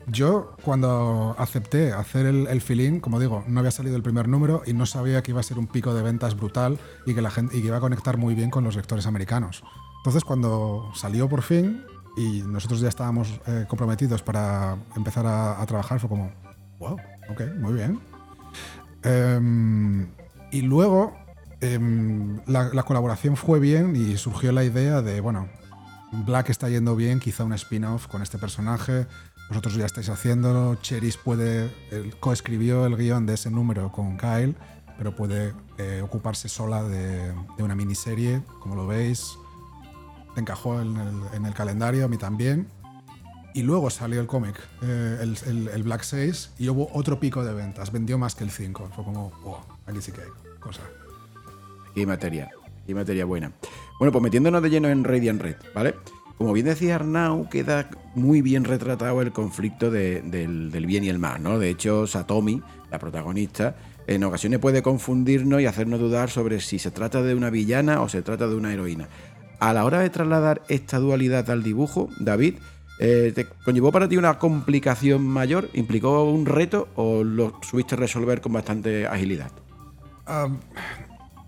Yo, 0.06 0.56
cuando 0.64 1.34
acepté 1.38 1.92
hacer 1.92 2.26
el, 2.26 2.46
el 2.48 2.60
fill-in, 2.60 3.00
como 3.00 3.20
digo, 3.20 3.44
no 3.46 3.60
había 3.60 3.70
salido 3.70 3.96
el 3.96 4.02
primer 4.02 4.28
número 4.28 4.62
y 4.66 4.72
no 4.72 4.86
sabía 4.86 5.22
que 5.22 5.30
iba 5.30 5.40
a 5.40 5.44
ser 5.44 5.58
un 5.58 5.66
pico 5.66 5.94
de 5.94 6.02
ventas 6.02 6.36
brutal 6.36 6.78
y 7.06 7.14
que, 7.14 7.22
la 7.22 7.30
gente, 7.30 7.56
y 7.56 7.60
que 7.60 7.68
iba 7.68 7.76
a 7.76 7.80
conectar 7.80 8.16
muy 8.16 8.34
bien 8.34 8.50
con 8.50 8.64
los 8.64 8.76
lectores 8.76 9.06
americanos. 9.06 9.62
Entonces, 9.98 10.24
cuando 10.24 10.90
salió 10.94 11.28
por 11.28 11.42
fin 11.42 11.84
y 12.16 12.42
nosotros 12.42 12.80
ya 12.80 12.88
estábamos 12.88 13.40
eh, 13.46 13.66
comprometidos 13.68 14.22
para 14.22 14.76
empezar 14.96 15.26
a, 15.26 15.64
trabajar, 15.66 16.00
fue 16.00 16.08
como, 16.08 16.32
wow, 16.78 16.96
ok, 17.30 17.42
muy 17.58 17.74
bien. 17.74 18.00
Em, 19.02 20.08
y 20.50 20.62
luego 20.62 21.16
em, 21.60 22.40
la, 22.46 22.70
la 22.72 22.82
colaboración 22.82 23.36
fue 23.36 23.60
bien 23.60 23.94
y 23.94 24.16
surgió 24.16 24.52
la 24.52 24.64
idea 24.64 25.02
de, 25.02 25.20
bueno, 25.20 25.48
Black 26.12 26.50
está 26.50 26.68
yendo 26.68 26.96
bien, 26.96 27.20
quizá 27.20 27.44
un 27.44 27.52
spin-off 27.52 28.06
con 28.08 28.22
este 28.22 28.38
personaje. 28.38 29.06
Vosotros 29.50 29.74
ya 29.74 29.84
estáis 29.84 30.08
haciéndolo. 30.08 30.76
Cheris 30.76 31.16
puede. 31.18 31.70
coescribió 32.20 32.86
el 32.86 32.96
guion 32.96 33.26
de 33.26 33.34
ese 33.34 33.50
número 33.50 33.92
con 33.92 34.16
Kyle, 34.16 34.54
pero 34.96 35.14
puede 35.14 35.52
eh, 35.76 36.00
ocuparse 36.02 36.48
sola 36.48 36.82
de, 36.84 37.32
de 37.56 37.62
una 37.62 37.74
miniserie, 37.74 38.42
como 38.60 38.74
lo 38.76 38.86
veis. 38.86 39.36
Encajó 40.36 40.80
en 40.80 40.96
el, 40.96 41.20
en 41.34 41.46
el 41.46 41.52
calendario, 41.54 42.04
a 42.04 42.08
mí 42.08 42.16
también. 42.16 42.68
Y 43.52 43.62
luego 43.64 43.90
salió 43.90 44.20
el 44.20 44.28
cómic, 44.28 44.56
eh, 44.82 45.18
el, 45.20 45.36
el- 45.46 45.68
el 45.68 45.82
Black 45.82 46.02
6, 46.04 46.52
y 46.60 46.68
hubo 46.68 46.88
otro 46.92 47.18
pico 47.18 47.42
de 47.44 47.52
ventas. 47.52 47.90
Vendió 47.90 48.16
más 48.16 48.36
que 48.36 48.44
el 48.44 48.50
5. 48.52 48.90
Fue 48.94 49.04
como, 49.04 49.30
wow, 49.42 49.56
aquí 49.88 50.00
sí 50.00 50.12
que 50.12 50.20
hay 50.20 50.28
cosa. 50.60 50.82
Aquí 51.90 52.00
hay 52.00 52.06
materia, 52.06 52.44
aquí 52.44 52.88
hay 52.88 52.94
materia 52.94 53.24
buena. 53.24 53.50
Bueno, 53.98 54.12
pues 54.12 54.22
metiéndonos 54.22 54.62
de 54.62 54.70
lleno 54.70 54.88
en 54.88 55.02
Radiant 55.02 55.42
Red, 55.42 55.56
¿vale? 55.74 55.96
Como 56.40 56.54
bien 56.54 56.64
decía 56.64 56.94
Arnau, 56.94 57.50
queda 57.50 57.90
muy 58.14 58.40
bien 58.40 58.64
retratado 58.64 59.20
el 59.20 59.30
conflicto 59.30 59.90
de- 59.90 60.22
del, 60.22 60.86
bien 60.86 61.04
y 61.04 61.10
el 61.10 61.18
mal, 61.18 61.42
¿no? 61.42 61.58
De 61.58 61.68
hecho, 61.68 62.06
Satomi, 62.06 62.62
la 62.90 62.98
protagonista, 62.98 63.76
en 64.06 64.24
ocasiones 64.24 64.58
puede 64.58 64.80
confundirnos 64.80 65.60
y 65.60 65.66
hacernos 65.66 66.00
dudar 66.00 66.30
sobre 66.30 66.60
si 66.60 66.78
se 66.78 66.90
trata 66.92 67.20
de 67.22 67.34
una 67.34 67.50
villana 67.50 68.00
o 68.00 68.08
se 68.08 68.22
trata 68.22 68.48
de 68.48 68.54
una 68.54 68.72
heroína. 68.72 69.06
A 69.58 69.74
la 69.74 69.84
hora 69.84 70.00
de 70.00 70.08
trasladar 70.08 70.62
esta 70.70 70.98
dualidad 70.98 71.50
al 71.50 71.62
dibujo, 71.62 72.08
David, 72.18 72.54
eh, 73.00 73.32
¿te 73.34 73.44
conllevó 73.44 73.92
para 73.92 74.08
ti 74.08 74.16
una 74.16 74.38
complicación 74.38 75.22
mayor? 75.26 75.68
¿Implicó 75.74 76.24
un 76.24 76.46
reto 76.46 76.88
o 76.94 77.22
lo 77.22 77.60
subiste 77.60 77.96
resolver 77.96 78.40
con 78.40 78.54
bastante 78.54 79.06
agilidad? 79.06 79.50
Am, 80.24 80.56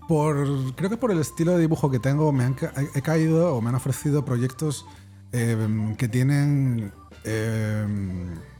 por, 0.07 0.75
creo 0.75 0.89
que 0.89 0.97
por 0.97 1.11
el 1.11 1.19
estilo 1.19 1.53
de 1.53 1.59
dibujo 1.59 1.89
que 1.89 1.99
tengo, 1.99 2.31
me 2.31 2.43
han 2.43 2.55
he, 2.93 3.01
caído 3.01 3.55
o 3.55 3.61
me 3.61 3.69
han 3.69 3.75
ofrecido 3.75 4.25
proyectos 4.25 4.85
eh, 5.31 5.95
que 5.97 6.07
tienen, 6.07 6.91
eh, 7.23 7.85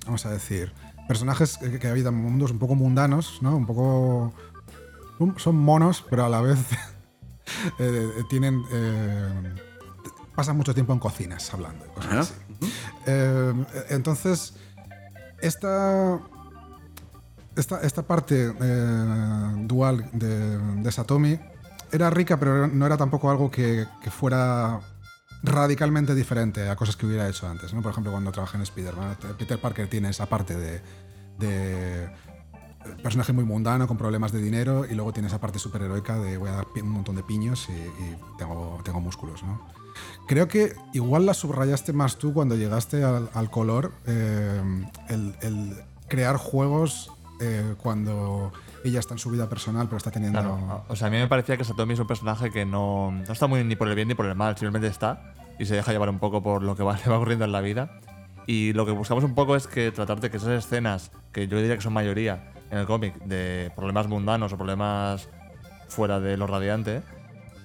vamos 0.05 0.25
a 0.25 0.31
decir, 0.31 0.73
personajes 1.07 1.57
que, 1.57 1.79
que 1.79 1.87
habitan 1.87 2.15
mundos 2.15 2.51
un 2.51 2.59
poco 2.59 2.75
mundanos, 2.75 3.39
¿no? 3.41 3.55
Un 3.55 3.65
poco... 3.65 4.33
Son 5.37 5.55
monos, 5.55 6.03
pero 6.09 6.25
a 6.25 6.29
la 6.29 6.41
vez 6.41 6.59
eh, 7.79 8.09
tienen... 8.29 8.61
eh, 8.71 9.55
pasan 10.35 10.57
mucho 10.57 10.73
tiempo 10.73 10.91
en 10.91 10.99
cocinas 10.99 11.53
hablando. 11.53 11.85
cosas 11.93 12.13
así. 12.13 12.71
Entonces, 13.89 14.55
esta, 15.41 16.19
esta, 17.55 17.81
esta 17.81 18.03
parte 18.03 18.53
eh, 18.59 19.51
dual 19.65 20.09
de, 20.13 20.57
de 20.57 20.91
Satomi 20.91 21.39
era 21.91 22.09
rica, 22.09 22.39
pero 22.39 22.67
no 22.67 22.85
era 22.85 22.97
tampoco 22.97 23.29
algo 23.29 23.51
que, 23.51 23.85
que 24.01 24.09
fuera 24.09 24.79
radicalmente 25.43 26.15
diferente 26.15 26.69
a 26.69 26.75
cosas 26.75 26.95
que 26.95 27.05
hubiera 27.05 27.27
hecho 27.27 27.47
antes. 27.47 27.73
¿no? 27.73 27.81
Por 27.81 27.91
ejemplo, 27.91 28.11
cuando 28.11 28.31
trabajé 28.31 28.57
en 28.57 28.63
Spider-Man, 28.63 29.17
Peter 29.37 29.59
Parker 29.59 29.87
tiene 29.87 30.09
esa 30.09 30.25
parte 30.25 30.55
de, 30.55 30.81
de 31.37 32.09
personaje 33.03 33.33
muy 33.33 33.43
mundano 33.43 33.87
con 33.87 33.97
problemas 33.97 34.31
de 34.31 34.41
dinero 34.41 34.85
y 34.89 34.95
luego 34.95 35.13
tiene 35.13 35.27
esa 35.27 35.39
parte 35.39 35.59
superheroica 35.59 36.17
de 36.17 36.37
voy 36.37 36.49
a 36.49 36.53
dar 36.53 36.67
un 36.81 36.89
montón 36.89 37.15
de 37.15 37.23
piños 37.23 37.67
y, 37.69 38.37
tengo, 38.37 38.79
tengo 38.83 39.01
músculos. 39.01 39.43
¿no? 39.43 39.61
Creo 40.27 40.47
que 40.47 40.73
igual 40.93 41.25
la 41.25 41.33
subrayaste 41.33 41.93
más 41.93 42.17
tú 42.17 42.33
cuando 42.33 42.55
llegaste 42.55 43.03
al, 43.03 43.51
color, 43.51 43.91
eh, 44.07 44.61
el 45.09 45.83
crear 46.07 46.37
juegos 46.37 47.11
eh, 47.39 47.75
cuando 47.81 48.51
ella 48.83 48.99
está 48.99 49.13
en 49.13 49.19
su 49.19 49.29
vida 49.29 49.49
personal, 49.49 49.87
pero 49.87 49.97
está 49.97 50.11
teniendo... 50.11 50.83
O 50.87 50.95
sea, 50.95 51.07
a 51.07 51.11
mí 51.11 51.17
me 51.17 51.27
parecía 51.27 51.57
que 51.57 51.63
Satomi 51.63 51.93
es 51.93 51.99
un 51.99 52.07
personaje 52.07 52.51
que 52.51 52.65
no, 52.65 53.11
no 53.11 53.33
está 53.33 53.47
muy 53.47 53.63
ni 53.63 53.75
por 53.75 53.87
el 53.87 53.95
bien 53.95 54.07
ni 54.07 54.15
por 54.15 54.25
el 54.25 54.35
mal, 54.35 54.55
simplemente 54.57 54.87
está 54.87 55.33
y 55.59 55.65
se 55.65 55.75
deja 55.75 55.91
llevar 55.91 56.09
un 56.09 56.19
poco 56.19 56.41
por 56.41 56.63
lo 56.63 56.75
que 56.75 56.83
va, 56.83 56.97
le 57.05 57.09
va 57.09 57.17
ocurriendo 57.17 57.45
en 57.45 57.51
la 57.51 57.61
vida. 57.61 57.99
Y 58.45 58.73
lo 58.73 58.85
que 58.85 58.91
buscamos 58.91 59.23
un 59.23 59.35
poco 59.35 59.55
es 59.55 59.67
que 59.67 59.91
tratar 59.91 60.19
de 60.19 60.29
que 60.29 60.37
esas 60.37 60.65
escenas, 60.65 61.11
que 61.31 61.47
yo 61.47 61.57
diría 61.57 61.75
que 61.75 61.81
son 61.81 61.93
mayoría 61.93 62.51
en 62.71 62.79
el 62.79 62.85
cómic, 62.85 63.15
de 63.23 63.71
problemas 63.75 64.07
mundanos 64.07 64.51
o 64.51 64.57
problemas 64.57 65.29
fuera 65.87 66.19
de 66.19 66.35
lo 66.35 66.47
radiante, 66.47 67.03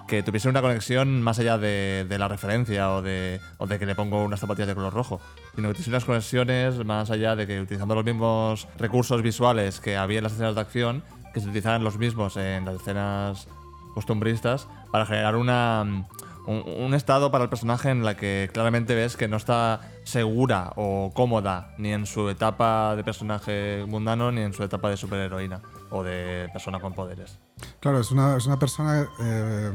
que 0.08 0.22
tuviese 0.22 0.48
una 0.48 0.62
conexión 0.62 1.22
más 1.22 1.38
allá 1.38 1.58
de, 1.58 2.06
la 2.18 2.26
referencia 2.26 2.92
o 2.92 3.02
de, 3.02 3.40
o 3.58 3.66
de 3.66 3.78
que 3.78 3.86
le 3.86 3.94
pongo 3.94 4.24
unas 4.24 4.40
zapatillas 4.40 4.66
de 4.66 4.74
color 4.74 4.92
rojo, 4.92 5.20
sino 5.54 5.68
que 5.68 5.74
tuviese 5.74 5.90
unas 5.90 6.04
conexiones 6.06 6.84
más 6.84 7.10
allá 7.10 7.36
de 7.36 7.46
que 7.46 7.60
utilizando 7.60 7.94
los 7.94 8.04
mismos 8.04 8.66
recursos 8.78 9.22
visuales 9.22 9.80
que 9.80 9.96
había 9.96 10.18
en 10.18 10.24
las 10.24 10.32
escenas 10.32 10.54
de 10.54 10.62
acción, 10.62 11.04
que 11.34 11.40
se 11.40 11.46
utilizaran 11.46 11.84
los 11.84 11.98
mismos 11.98 12.36
en 12.38 12.64
las 12.64 12.76
escenas 12.76 13.48
costumbristas 13.92 14.66
para 14.90 15.04
generar 15.04 15.36
una, 15.36 16.06
un, 16.46 16.64
un 16.66 16.94
estado 16.94 17.30
para 17.30 17.44
el 17.44 17.50
personaje 17.50 17.90
en 17.90 18.02
la 18.02 18.16
que 18.16 18.48
claramente 18.50 18.94
ves 18.94 19.16
que 19.16 19.28
no 19.28 19.36
está 19.36 19.82
segura 20.04 20.72
o 20.76 21.12
cómoda 21.14 21.74
ni 21.76 21.92
en 21.92 22.06
su 22.06 22.30
etapa 22.30 22.96
de 22.96 23.04
personaje 23.04 23.84
mundano 23.86 24.32
ni 24.32 24.40
en 24.40 24.54
su 24.54 24.64
etapa 24.64 24.88
de 24.88 24.96
superheroína 24.96 25.60
o 25.90 26.02
de 26.02 26.48
persona 26.50 26.80
con 26.80 26.94
poderes. 26.94 27.38
Claro, 27.80 28.00
es 28.00 28.10
una, 28.10 28.36
es 28.36 28.46
una 28.46 28.58
persona... 28.58 29.06
eh, 29.20 29.72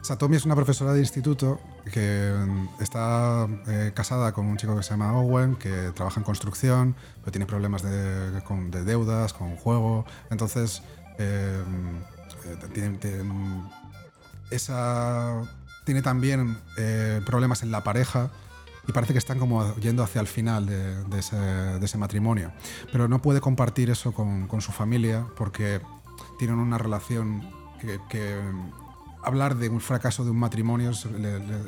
Satomi 0.00 0.36
es 0.36 0.44
una 0.46 0.54
profesora 0.54 0.92
de 0.92 1.00
instituto 1.00 1.60
que 1.92 2.32
mm, 2.32 2.68
está 2.82 3.48
eh, 3.66 3.92
casada 3.94 4.32
con 4.32 4.46
un 4.46 4.56
chico 4.56 4.76
que 4.76 4.82
se 4.82 4.90
llama 4.90 5.12
Owen, 5.18 5.56
que 5.56 5.90
trabaja 5.94 6.20
en 6.20 6.24
construcción, 6.24 6.94
pero 7.20 7.32
tiene 7.32 7.46
problemas 7.46 7.82
de, 7.82 8.40
con- 8.44 8.70
de 8.70 8.84
deudas, 8.84 9.32
con 9.32 9.56
juego. 9.56 10.06
Entonces, 10.30 10.82
eh, 11.18 11.62
eh, 12.46 12.56
tiene, 12.72 12.96
tiene- 12.98 13.64
esa, 14.50 15.42
tiene 15.84 16.00
también 16.02 16.58
eh, 16.76 17.20
problemas 17.26 17.62
en 17.62 17.70
la 17.70 17.82
pareja 17.84 18.30
y 18.86 18.92
parece 18.92 19.12
que 19.12 19.18
están 19.18 19.38
como 19.38 19.74
yendo 19.76 20.02
hacia 20.02 20.20
el 20.20 20.26
final 20.26 20.64
de, 20.64 21.04
de 21.04 21.18
ese, 21.18 21.36
de 21.36 21.84
ese 21.84 21.98
matrimonio. 21.98 22.52
Pero 22.90 23.08
no 23.08 23.20
puede 23.20 23.40
compartir 23.40 23.90
eso 23.90 24.12
con, 24.12 24.46
con 24.46 24.60
su 24.62 24.72
familia 24.72 25.26
porque 25.36 25.80
tienen 26.38 26.58
una 26.58 26.78
relación 26.78 27.42
que, 27.80 27.98
que, 28.08 28.40
mm, 28.40 28.72
hablar 29.24 29.56
de 29.56 29.68
un 29.68 29.80
fracaso 29.80 30.24
de 30.24 30.30
un 30.30 30.38
matrimonio 30.38 30.92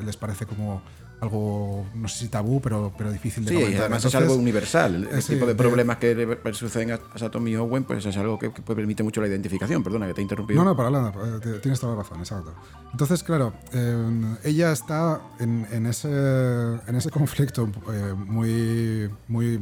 les 0.04 0.16
parece 0.16 0.46
como 0.46 0.80
algo, 1.20 1.84
no 1.94 2.08
sé 2.08 2.20
si 2.20 2.28
tabú, 2.28 2.62
pero, 2.62 2.94
pero 2.96 3.12
difícil 3.12 3.44
de 3.44 3.50
Sí, 3.50 3.56
y 3.56 3.60
comentar. 3.60 3.80
además 3.82 3.98
es 3.98 4.04
Entonces, 4.06 4.30
algo 4.30 4.40
universal. 4.40 4.94
El, 4.94 5.18
eh, 5.18 5.20
sí, 5.20 5.34
tipo 5.34 5.44
de 5.44 5.52
de- 5.52 5.58
problemas 5.58 5.98
que 5.98 6.14
le 6.14 6.24
le 6.42 6.54
suceden 6.54 6.92
a 6.92 6.98
a 7.12 7.18
Satomi 7.18 7.54
Owen, 7.56 7.84
pues 7.84 8.06
es 8.06 8.16
algo 8.16 8.38
que, 8.38 8.50
que 8.50 8.62
permite 8.62 9.02
mucho 9.02 9.20
la 9.20 9.26
identificación. 9.28 9.82
Perdona, 9.82 10.06
que 10.06 10.14
te 10.14 10.20
he 10.20 10.22
interrumpido. 10.22 10.58
No, 10.64 10.70
no, 10.70 10.74
para 10.74 10.90
nada, 10.90 11.12
eh, 11.44 11.58
tienes 11.60 11.78
toda 11.78 11.94
la 11.94 12.02
razón, 12.02 12.20
exacto. 12.20 12.54
Entonces, 12.92 13.22
claro, 13.22 13.52
eh, 13.74 14.36
ella 14.44 14.72
está 14.72 15.20
en, 15.40 15.66
en 15.70 15.84
ese, 15.84 16.08
en 16.08 16.94
ese 16.96 17.10
conflicto 17.10 17.68
eh, 17.92 18.14
muy, 18.16 19.10
muy 19.28 19.60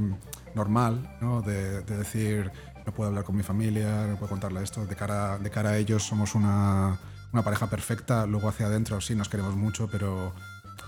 normal, 0.55 1.17
¿no? 1.21 1.43
De, 1.43 1.83
de 1.83 1.97
decir, 1.99 2.53
no 2.89 2.95
puedo 2.95 3.09
hablar 3.09 3.25
con 3.25 3.37
mi 3.37 3.43
familia, 3.43 4.07
no 4.07 4.17
puedo 4.17 4.31
contarle 4.31 4.63
esto, 4.63 4.87
de 4.87 4.97
cara, 4.97 5.37
de 5.39 5.51
cara 5.51 5.71
a 5.71 5.77
ellos 5.77 6.03
somos 6.03 6.35
una, 6.35 6.99
una 7.35 7.43
pareja 7.43 7.69
perfecta, 7.69 8.25
luego 8.25 8.49
hacia 8.49 8.65
adentro 8.65 8.99
sí 9.03 9.15
nos 9.15 9.29
queremos 9.29 9.55
mucho, 9.57 9.89
pero 9.93 10.33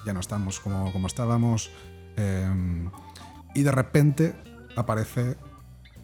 ya 0.07 0.15
no 0.15 0.21
estamos 0.21 0.61
como, 0.61 0.91
como 0.93 1.07
estábamos. 1.07 1.71
eh, 2.17 2.89
y 3.55 3.63
de 3.63 3.73
repente 3.73 4.35
aparece 4.77 5.37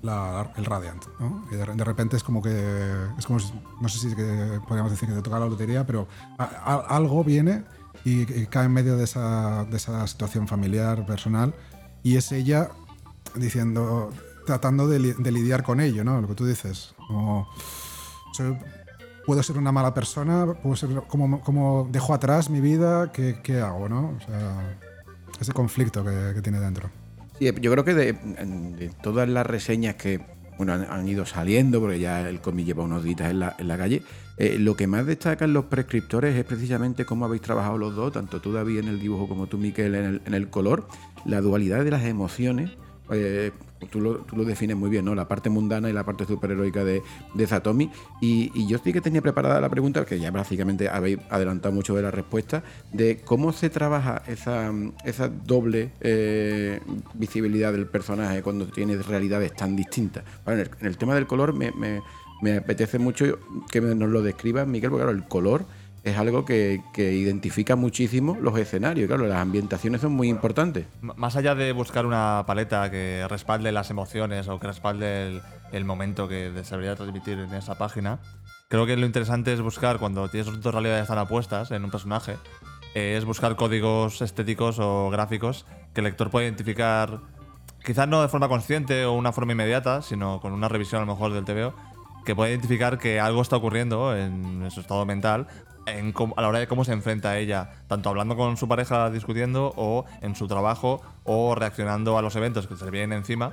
el 0.03 0.65
Radiant, 0.67 1.03
¿no? 1.19 1.47
Y 1.51 1.57
de, 1.57 1.85
repente 1.85 2.17
es 2.17 2.23
como 2.23 2.43
que, 2.43 2.93
es 3.19 3.25
como, 3.25 3.39
no 3.81 3.89
sé 3.89 3.99
si 3.99 4.15
podríamos 4.69 4.91
decir 4.91 5.09
que 5.09 5.15
te 5.15 5.23
toca 5.23 5.39
la 5.39 5.47
lotería, 5.47 5.87
pero 5.87 6.07
algo 6.37 7.25
viene 7.25 7.65
y, 8.05 8.31
y 8.31 8.47
cae 8.47 8.67
en 8.67 8.73
medio 8.73 8.99
de 8.99 9.05
esa, 9.05 9.65
de 9.65 9.77
esa 9.79 10.07
situación 10.07 10.47
familiar, 10.47 11.07
personal, 11.07 11.55
y 12.03 12.17
es 12.17 12.31
ella 12.33 12.71
diciendo, 13.35 14.13
tratando 14.47 14.89
de, 14.89 14.99
li- 14.99 15.15
de 15.19 15.33
lidiar 15.33 15.63
con 15.63 15.81
ello, 15.81 16.03
¿no? 16.05 16.21
Lo 16.23 16.29
que 16.29 16.35
tú 16.35 16.47
dices, 16.47 16.95
puedo 19.27 19.43
ser 19.43 19.59
una 19.59 19.73
mala 19.73 19.93
persona, 19.93 20.47
puedo 20.63 20.77
ser, 20.77 20.91
como, 21.09 21.89
dejo 21.91 22.15
atrás 22.15 22.49
mi 22.49 22.61
vida, 22.61 23.13
¿qué, 23.13 23.61
hago, 23.61 23.89
no? 23.89 24.17
O 24.17 24.21
sea, 24.27 24.79
ese 25.39 25.53
conflicto 25.53 26.05
que, 26.05 26.41
tiene 26.43 26.61
dentro. 26.61 26.89
Sí, 27.39 27.45
yo 27.61 27.71
creo 27.71 27.85
que 27.85 27.95
de, 27.95 28.91
todas 29.03 29.29
las 29.29 29.47
reseñas 29.47 29.97
que 29.97 30.25
bueno, 30.57 30.73
han, 30.73 31.07
ido 31.07 31.27
saliendo, 31.27 31.81
porque 31.81 31.99
ya 31.99 32.27
el 32.27 32.41
cómic 32.41 32.65
lleva 32.65 32.85
unos 32.85 33.05
días 33.05 33.21
en 33.21 33.41
la, 33.41 33.55
en 33.59 33.69
la 33.69 33.77
calle, 33.77 34.03
eh, 34.39 34.57
lo 34.59 34.77
que 34.77 34.87
más 34.87 35.05
destacan 35.05 35.53
los 35.53 35.67
prescriptores 35.67 36.35
es 36.35 36.45
precisamente 36.45 37.05
cómo 37.05 37.25
habéis 37.25 37.43
trabajado 37.43 37.77
los 37.77 37.95
dos, 37.95 38.13
tanto 38.13 38.41
tú 38.41 38.53
David 38.53 38.79
en 38.79 38.89
el 38.89 39.01
dibujo 39.01 39.29
como 39.29 39.49
tú 39.49 39.59
Miquel 39.59 39.95
en 39.95 40.05
el, 40.05 40.23
en 40.25 40.35
el 40.35 40.49
color, 40.49 40.89
la 41.25 41.41
dualidad 41.41 41.85
de 41.85 41.91
las 41.91 42.05
emociones. 42.05 42.71
Eh, 43.11 43.53
tú, 43.91 44.01
lo, 44.01 44.45
defines 44.45 44.77
muy 44.77 44.91
bien, 44.91 45.05
¿no? 45.05 45.15
La 45.15 45.29
parte 45.29 45.51
mundana 45.51 45.89
y 45.89 45.93
la 45.93 46.05
parte 46.05 46.25
superheroica 46.25 46.85
de, 46.85 47.03
de 47.35 47.47
Zatomi. 47.47 47.91
Y, 48.21 48.67
yo 48.67 48.79
sí 48.79 48.93
que 48.93 49.01
tenía 49.01 49.23
preparada 49.23 49.61
la 49.61 49.69
pregunta, 49.69 50.05
que 50.05 50.19
ya 50.19 50.31
básicamente 50.31 50.89
habéis 50.89 51.19
adelantado 51.31 51.75
mucho 51.75 51.95
de 51.95 52.03
la 52.03 52.11
respuesta, 52.11 52.63
de 52.93 53.19
cómo 53.25 53.53
se 53.53 53.71
trabaja 53.71 54.23
esa, 54.27 54.73
esa 55.05 55.29
doble 55.29 55.91
eh, 56.01 56.81
visibilidad 57.15 57.73
del 57.73 57.87
personaje 57.87 58.43
cuando 58.43 58.67
tienes 58.67 59.07
realidades 59.07 59.55
tan 59.55 59.77
distintas. 59.77 60.25
Bueno, 60.45 60.63
en, 60.63 60.67
el, 60.69 60.73
en 60.81 60.87
el 60.87 60.97
tema 60.97 61.15
del 61.15 61.27
color 61.27 61.53
me, 61.53 61.71
me- 61.73 62.03
me 62.43 62.59
apetece 62.59 62.99
mucho 62.99 63.39
que 63.71 63.81
nos 63.81 64.11
lo 64.11 64.23
describas, 64.23 64.67
Miguel, 64.67 64.91
porque 64.91 65.05
claro, 65.05 65.17
el 65.17 65.27
color 65.27 65.65
es 66.07 66.17
algo 66.17 66.45
que, 66.45 66.83
que 66.93 67.15
identifica 67.15 67.75
muchísimo 67.75 68.37
los 68.41 68.57
escenarios. 68.57 69.09
Claro, 69.09 69.27
las 69.27 69.39
ambientaciones 69.39 70.01
son 70.01 70.13
muy 70.13 70.29
importantes. 70.29 70.87
Más 71.01 71.35
allá 71.35 71.57
de 71.57 71.73
buscar 71.73 72.07
una 72.07 72.45
paleta 72.47 72.89
que 72.93 73.27
respalde 73.29 73.73
las 73.73 73.91
emociones 73.91 74.47
o 74.47 74.61
que 74.61 74.69
respalde 74.69 75.27
el, 75.27 75.43
el 75.73 75.85
momento 75.85 76.29
que 76.29 76.53
se 76.63 76.71
debería 76.71 76.95
transmitir 76.95 77.41
en 77.41 77.53
esa 77.55 77.77
página, 77.77 78.21
creo 78.69 78.87
que 78.87 78.97
lo 78.97 79.05
interesante 79.05 79.53
es 79.53 79.61
buscar, 79.61 79.99
cuando 79.99 80.29
tienes 80.29 80.61
dos 80.61 80.73
realidades 80.73 81.09
tan 81.09 81.19
apuestas 81.19 81.73
en 81.73 81.85
un 81.85 81.91
personaje, 81.91 82.37
eh, 82.95 83.17
es 83.19 83.25
buscar 83.25 83.57
códigos 83.57 84.23
estéticos 84.23 84.79
o 84.79 85.11
gráficos 85.11 85.67
que 85.93 86.03
el 86.03 86.05
lector 86.05 86.31
pueda 86.31 86.47
identificar, 86.47 87.21
quizás 87.85 88.07
no 88.07 88.23
de 88.23 88.29
forma 88.29 88.49
consciente 88.49 89.07
o 89.07 89.13
una 89.15 89.33
forma 89.33 89.55
inmediata, 89.55 90.03
sino 90.03 90.41
con 90.41 90.53
una 90.53 90.69
revisión 90.69 91.03
a 91.03 91.05
lo 91.05 91.13
mejor 91.15 91.33
del 91.33 91.45
TVO, 91.45 91.75
que 92.25 92.37
pueda 92.37 92.51
identificar 92.51 92.97
que 92.97 93.19
algo 93.19 93.43
está 93.43 93.57
ocurriendo 93.57 94.17
en 94.17 94.71
su 94.71 94.81
estado 94.81 95.05
mental 95.05 95.49
a 95.87 96.43
la 96.43 96.49
hora 96.49 96.59
de 96.59 96.67
cómo 96.67 96.85
se 96.85 96.93
enfrenta 96.93 97.31
a 97.31 97.39
ella, 97.39 97.71
tanto 97.87 98.09
hablando 98.09 98.37
con 98.37 98.57
su 98.57 98.67
pareja 98.67 99.09
discutiendo 99.11 99.73
o 99.77 100.05
en 100.21 100.35
su 100.35 100.49
trabajo 100.49 101.01
o 101.25 101.55
reaccionando 101.55 102.19
a 102.19 102.23
los 102.23 102.35
eventos 102.35 102.67
que 102.67 102.77
se 102.77 102.85
le 102.85 102.91
vienen 102.91 103.19
encima, 103.19 103.53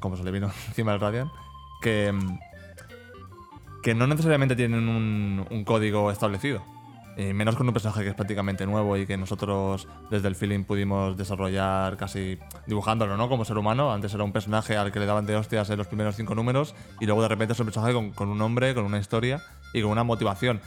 como 0.00 0.16
se 0.16 0.24
le 0.24 0.30
vino 0.30 0.46
encima 0.68 0.94
el 0.94 1.00
Radiant, 1.00 1.30
que, 1.82 2.14
que 3.82 3.94
no 3.94 4.06
necesariamente 4.06 4.56
tienen 4.56 4.88
un, 4.88 5.64
código 5.64 6.10
establecido. 6.10 6.62
Menos 7.16 7.56
con 7.56 7.66
un 7.66 7.72
personaje 7.72 8.02
que 8.02 8.10
es 8.10 8.14
prácticamente 8.14 8.66
nuevo 8.66 8.94
y 8.98 9.06
que 9.06 9.16
nosotros 9.16 9.88
desde 10.10 10.28
el 10.28 10.34
feeling 10.34 10.64
pudimos 10.64 11.16
desarrollar 11.16 11.96
casi 11.96 12.38
dibujándolo, 12.66 13.16
¿no? 13.16 13.30
Como 13.30 13.46
ser 13.46 13.56
humano. 13.56 13.90
Antes 13.90 14.12
era 14.12 14.22
un 14.22 14.32
personaje 14.32 14.76
al 14.76 14.92
que 14.92 15.00
le 15.00 15.06
daban 15.06 15.24
de 15.24 15.34
hostias 15.34 15.70
en 15.70 15.78
los 15.78 15.86
primeros 15.86 16.14
cinco 16.14 16.34
números 16.34 16.74
y 17.00 17.06
luego 17.06 17.22
de 17.22 17.28
repente 17.28 17.54
es 17.54 17.60
un 17.60 17.64
personaje 17.64 17.94
con, 17.94 18.10
con 18.10 18.28
un 18.28 18.36
nombre, 18.36 18.74
con 18.74 18.84
una 18.84 18.98
historia 18.98 19.42
y 19.72 19.80
con 19.80 19.92
una 19.92 20.04
motivación 20.04 20.60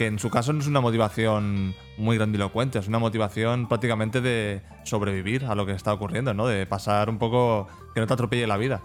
que 0.00 0.06
en 0.06 0.18
su 0.18 0.30
caso 0.30 0.54
no 0.54 0.60
es 0.60 0.66
una 0.66 0.80
motivación 0.80 1.74
muy 1.98 2.16
grandilocuente, 2.16 2.78
es 2.78 2.88
una 2.88 2.98
motivación 2.98 3.68
prácticamente 3.68 4.22
de 4.22 4.62
sobrevivir 4.82 5.44
a 5.44 5.54
lo 5.54 5.66
que 5.66 5.72
está 5.72 5.92
ocurriendo, 5.92 6.32
¿no? 6.32 6.46
De 6.46 6.64
pasar 6.64 7.10
un 7.10 7.18
poco, 7.18 7.68
que 7.92 8.00
no 8.00 8.06
te 8.06 8.14
atropelle 8.14 8.46
la 8.46 8.56
vida. 8.56 8.80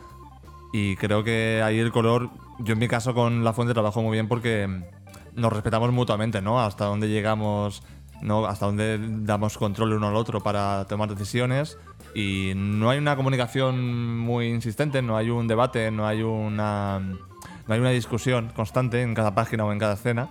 Y 0.73 0.97
creo 0.97 1.23
que 1.23 1.61
ahí 1.63 1.79
el 1.79 1.93
color, 1.93 2.31
yo 2.59 2.73
en 2.73 2.79
mi 2.79 2.89
caso 2.89 3.13
con 3.13 3.45
la 3.45 3.53
fuente 3.53 3.73
trabajo 3.73 4.01
muy 4.01 4.11
bien 4.11 4.27
porque 4.27 4.67
nos 5.35 5.53
respetamos 5.53 5.93
mutuamente, 5.93 6.41
¿no? 6.41 6.59
Hasta 6.59 6.83
dónde 6.83 7.07
llegamos, 7.07 7.81
¿no? 8.21 8.45
Hasta 8.45 8.65
dónde 8.65 8.99
damos 8.99 9.57
control 9.57 9.93
uno 9.93 10.09
al 10.09 10.17
otro 10.17 10.43
para 10.43 10.83
tomar 10.83 11.07
decisiones. 11.07 11.77
Y 12.13 12.51
no 12.57 12.89
hay 12.89 12.97
una 12.97 13.15
comunicación 13.15 14.19
muy 14.19 14.49
insistente, 14.49 15.01
no 15.01 15.15
hay 15.15 15.29
un 15.29 15.47
debate, 15.47 15.91
no 15.91 16.07
hay 16.07 16.23
una, 16.23 16.99
no 16.99 17.73
hay 17.73 17.79
una 17.79 17.91
discusión 17.91 18.51
constante 18.53 19.01
en 19.01 19.13
cada 19.13 19.33
página 19.33 19.63
o 19.63 19.71
en 19.71 19.79
cada 19.79 19.93
escena. 19.93 20.27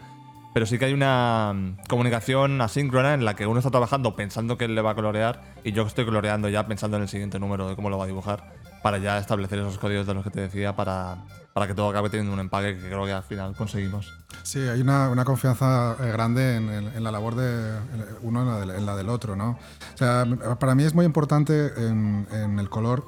Pero 0.54 0.66
sí 0.66 0.78
que 0.78 0.87
hay 0.87 0.94
una 0.94 1.52
mm, 1.52 1.88
comunicación 1.88 2.61
asíncrona 2.61 3.12
en 3.12 3.25
la 3.25 3.34
que 3.34 3.46
uno 3.46 3.58
está 3.58 3.70
trabajando 3.70 4.16
pensando 4.16 4.56
que 4.56 4.64
él 4.64 4.75
le 4.75 4.80
va 4.80 4.92
a 4.92 4.94
colorear 4.94 5.42
y 5.64 5.73
yo 5.73 5.82
estoy 5.82 6.06
coloreando 6.06 6.49
ya 6.49 6.66
pensando 6.66 6.96
en 6.96 7.02
el 7.02 7.08
siguiente 7.08 7.38
número 7.38 7.68
de 7.68 7.76
cómo 7.76 7.90
lo 7.90 7.99
va 7.99 8.04
a 8.04 8.06
dibujar 8.06 8.54
para 8.82 8.99
ya 8.99 9.18
establecer 9.18 9.58
esos 9.58 9.78
códigos 9.78 10.06
de 10.06 10.14
los 10.14 10.23
que 10.23 10.30
te 10.30 10.42
decía 10.42 10.76
para, 10.76 11.25
para 11.54 11.66
que 11.66 11.75
todo 11.75 11.88
acabe 11.88 12.08
teniendo 12.08 12.32
un 12.32 12.40
empaque 12.40 12.76
que 12.76 12.87
creo 12.87 13.04
que 13.04 13.12
al 13.12 13.23
final 13.23 13.56
conseguimos. 13.56 14.12
Sí, 14.42 14.61
hay 14.61 14.80
una, 14.80 15.08
una 15.08 15.25
confianza 15.25 15.96
eh, 16.00 16.12
grande 16.12 16.56
en, 16.56 17.02
la 17.02 17.11
labor 17.11 17.34
de 17.34 17.78
uno 18.23 18.42
en 18.42 18.68
la, 18.68 18.76
en 18.76 18.87
la 18.87 18.94
del 18.94 19.08
otro, 19.08 19.37
¿no? 19.37 19.58
O 19.94 19.96
sea, 19.96 20.26
para 20.61 20.75
mí 20.75 20.84
es 20.84 20.94
muy 20.94 21.04
importante 21.04 21.73
en, 21.78 22.58
el 22.58 22.68
color 22.68 23.04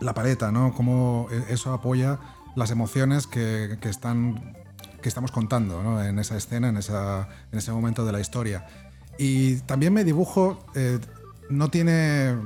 la 0.00 0.14
paleta, 0.14 0.50
¿no? 0.50 0.72
Cómo 0.72 1.28
e- 1.30 1.52
eso 1.52 1.72
apoya 1.72 2.18
las 2.56 2.70
emociones 2.70 3.26
que, 3.26 3.78
que 3.80 3.90
están 3.90 4.56
que 5.02 5.08
estamos 5.08 5.30
contando 5.32 5.82
¿no? 5.82 6.02
en 6.02 6.18
esa 6.18 6.36
escena, 6.36 6.68
en, 6.68 6.76
esa, 6.76 7.28
en 7.52 7.58
ese 7.58 7.72
momento 7.72 8.04
de 8.04 8.12
la 8.12 8.20
historia. 8.20 8.66
Y 9.18 9.56
también 9.60 9.92
mi 9.94 10.04
dibujo 10.04 10.64
eh, 10.74 10.98
no 11.50 11.68
tiene 11.70 12.36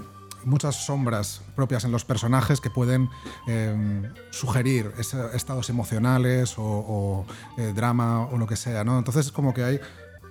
muchas 0.45 0.87
sombras 0.87 1.41
propias 1.55 1.85
en 1.85 1.93
los 1.93 2.05
personajes 2.05 2.61
que 2.61 2.69
pueden 2.71 3.09
eh, 3.47 4.11
sugerir 4.31 4.93
ese- 4.99 5.35
estados 5.35 5.71
emocionales 5.71 6.59
o, 6.59 6.63
o, 6.65 7.27
eh, 7.59 7.73
drama 7.75 8.27
o 8.27 8.37
lo 8.39 8.47
que 8.47 8.57
sea. 8.57 8.83
¿no? 8.85 8.99
Entonces 8.99 9.27
es 9.27 9.33
como 9.33 9.55
que 9.55 9.65
hay 9.65 9.81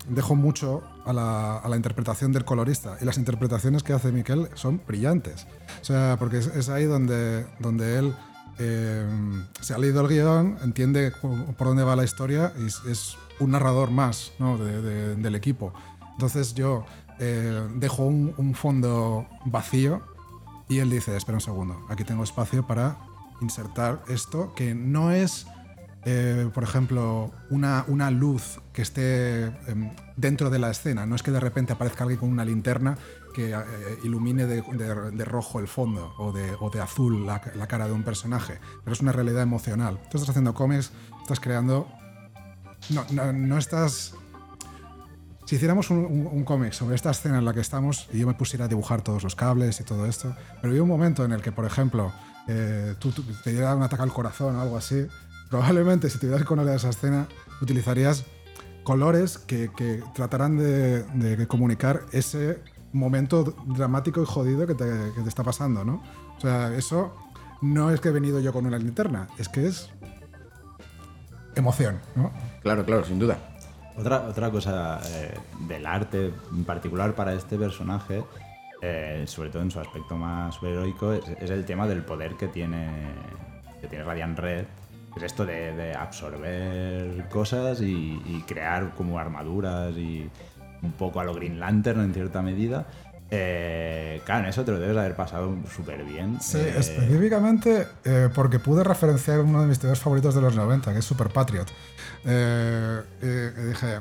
dejo 0.09 0.33
mucho 0.35 0.81
a 1.05 1.13
la, 1.13 1.57
a 1.59 1.69
la 1.69 1.75
interpretación 1.75 2.31
del 2.31 2.43
colorista 2.43 2.97
y 2.99 3.05
las 3.05 3.17
interpretaciones 3.19 3.83
que 3.83 3.93
hace 3.93 4.11
Miquel 4.11 4.49
son 4.55 4.81
brillantes. 4.87 5.45
O 5.81 5.85
sea, 5.85 6.15
porque 6.17 6.39
es, 6.39 6.47
es 6.47 6.69
ahí 6.69 6.85
donde, 6.85 7.45
donde 7.59 7.99
él 7.99 8.15
eh, 8.59 9.05
se 9.59 9.73
ha 9.73 9.77
leído 9.77 10.01
el 10.01 10.07
guion, 10.07 10.57
entiende 10.63 11.11
por 11.57 11.67
dónde 11.67 11.83
va 11.83 11.95
la 11.95 12.03
historia 12.03 12.53
y 12.59 12.65
es, 12.67 13.17
un 13.39 13.51
narrador 13.51 13.89
más 13.89 14.33
¿no? 14.37 14.57
de- 14.59 14.81
de- 14.83 15.15
del 15.15 15.33
equipo. 15.35 15.73
Entonces 16.13 16.53
yo 16.53 16.85
eh, 17.19 17.67
dejo 17.75 18.03
un, 18.05 18.33
un 18.37 18.53
fondo 18.53 19.27
vacío 19.45 20.01
y 20.69 20.77
él 20.77 20.91
dice, 20.91 21.17
espera 21.17 21.37
un 21.37 21.41
segundo, 21.41 21.83
aquí 21.89 22.03
tengo 22.03 22.23
espacio 22.23 22.67
para 22.67 22.97
insertar 23.41 24.03
esto 24.07 24.53
que 24.55 24.75
no 24.75 25.11
es 25.11 25.47
eh, 26.03 26.49
por 26.53 26.63
ejemplo, 26.63 27.31
una, 27.51 27.85
una 27.87 28.09
luz 28.09 28.59
que 28.73 28.81
esté 28.81 29.43
em, 29.67 29.91
dentro 30.17 30.49
de 30.49 30.57
la 30.57 30.71
escena. 30.71 31.05
No 31.05 31.15
es 31.15 31.21
que 31.21 31.29
de 31.29 31.39
repente 31.39 31.73
aparezca 31.73 32.03
alguien 32.05 32.19
con 32.19 32.29
una 32.29 32.43
linterna 32.43 32.97
que 33.31 33.51
eh, 33.51 33.57
ilumine 34.03 34.45
de, 34.45 34.61
de- 34.61 35.11
de 35.11 35.25
rojo 35.25 35.59
el 35.59 35.67
fondo 35.67 36.13
o 36.17 36.31
de, 36.31 36.55
de 36.73 36.81
azul 36.81 37.25
la, 37.25 37.39
cara 37.67 37.87
de 37.87 37.93
un 37.93 38.03
personaje, 38.03 38.59
pero 38.83 38.93
es 38.93 39.01
una 39.01 39.11
realidad 39.11 39.41
emocional. 39.41 39.99
Tú 40.09 40.17
estás 40.17 40.29
haciendo 40.29 40.53
cómics, 40.53 40.91
estás 41.21 41.39
creando... 41.39 41.87
No, 42.89 43.05
no, 43.11 43.31
no 43.33 43.57
estás... 43.57 44.13
Si 45.45 45.55
hiciéramos 45.55 45.89
un, 45.89 46.05
un- 46.31 46.43
cómic 46.45 46.71
sobre 46.73 46.95
esta 46.95 47.11
escena 47.11 47.39
en 47.39 47.45
la 47.45 47.53
que 47.53 47.59
estamos 47.59 48.07
y 48.13 48.19
yo 48.19 48.27
me 48.27 48.33
pusiera 48.35 48.65
a 48.65 48.67
dibujar 48.67 49.01
todos 49.01 49.23
los 49.23 49.35
cables 49.35 49.79
y 49.79 49.83
todo 49.83 50.05
esto, 50.05 50.33
pero 50.61 50.69
había 50.71 50.81
un 50.83 50.87
momento 50.89 51.25
en 51.25 51.31
el 51.33 51.41
que, 51.41 51.51
por 51.51 51.65
ejemplo, 51.65 52.13
eh, 52.47 52.95
tú, 52.99 53.11
te 53.43 53.51
diera 53.51 53.75
un 53.75 53.83
ataque 53.83 54.03
al 54.03 54.13
corazón 54.13 54.55
o 54.55 54.61
algo 54.61 54.77
así, 54.77 55.05
probablemente 55.49 56.09
si 56.09 56.19
tuvieras 56.19 56.45
con 56.45 56.59
esa 56.69 56.89
escena 56.89 57.27
utilizarías 57.61 58.23
colores 58.83 59.37
que, 59.39 59.69
que 59.75 60.01
tratarán 60.15 60.57
de, 60.57 61.03
de 61.03 61.47
comunicar 61.47 62.01
ese 62.13 62.59
momento 62.93 63.55
dramático 63.65 64.21
y 64.21 64.25
jodido 64.25 64.67
que 64.67 64.75
te, 64.75 64.85
que 65.15 65.21
te 65.21 65.29
está 65.29 65.43
pasando, 65.43 65.83
¿no? 65.83 66.01
O 66.37 66.41
sea, 66.41 66.73
eso 66.75 67.13
no 67.61 67.91
es 67.91 67.99
que 67.99 68.09
he 68.09 68.11
venido 68.11 68.39
yo 68.39 68.51
con 68.51 68.65
una 68.65 68.77
linterna, 68.77 69.27
es 69.37 69.49
que 69.49 69.67
es 69.67 69.89
emoción, 71.55 71.99
¿no? 72.15 72.31
Claro, 72.61 72.85
claro, 72.85 73.03
sin 73.03 73.19
duda. 73.19 73.37
Otra, 73.97 74.21
otra 74.21 74.49
cosa 74.49 75.01
eh, 75.05 75.37
del 75.67 75.85
arte, 75.85 76.33
en 76.51 76.63
particular 76.63 77.13
para 77.13 77.33
este 77.33 77.57
personaje, 77.57 78.23
eh, 78.81 79.25
sobre 79.27 79.49
todo 79.49 79.61
en 79.61 79.69
su 79.69 79.79
aspecto 79.79 80.15
más 80.15 80.55
superheroico, 80.55 81.13
es, 81.13 81.27
es 81.39 81.49
el 81.49 81.65
tema 81.65 81.87
del 81.87 82.03
poder 82.03 82.35
que 82.35 82.47
tiene, 82.47 82.89
que 83.81 83.87
tiene 83.87 84.05
Radiant 84.05 84.39
Red. 84.39 84.65
Es 85.15 85.23
esto 85.23 85.45
de, 85.45 85.75
de 85.75 85.93
absorber 85.93 87.27
cosas 87.27 87.81
y, 87.81 88.21
y 88.25 88.43
crear 88.47 88.95
como 88.95 89.19
armaduras 89.19 89.91
y 89.97 90.29
un 90.81 90.91
poco 90.93 91.19
a 91.19 91.23
lo 91.23 91.33
Green 91.33 91.59
Lantern 91.59 92.01
en 92.01 92.13
cierta 92.13 92.41
medida. 92.41 92.87
Eh, 93.33 94.21
claro, 94.25 94.43
en 94.43 94.49
eso 94.49 94.65
te 94.65 94.71
lo 94.71 94.79
debes 94.79 94.97
haber 94.97 95.15
pasado 95.15 95.55
súper 95.73 96.03
bien. 96.03 96.39
Sí, 96.41 96.57
Eh, 96.57 96.75
específicamente 96.77 97.87
eh, 98.03 98.27
porque 98.35 98.59
pude 98.59 98.83
referenciar 98.83 99.39
uno 99.39 99.61
de 99.61 99.67
mis 99.67 99.79
tebeos 99.79 99.99
favoritos 99.99 100.35
de 100.35 100.41
los 100.41 100.53
90, 100.55 100.91
que 100.91 100.99
es 100.99 101.05
Super 101.05 101.29
Patriot. 101.29 101.67
Dije, 103.21 103.99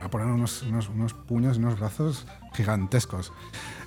a 0.00 0.10
poner 0.10 0.26
unos, 0.26 0.62
unos, 0.62 0.88
unos 0.88 1.14
puños 1.14 1.56
y 1.56 1.60
unos 1.60 1.78
brazos 1.78 2.26
gigantescos. 2.54 3.32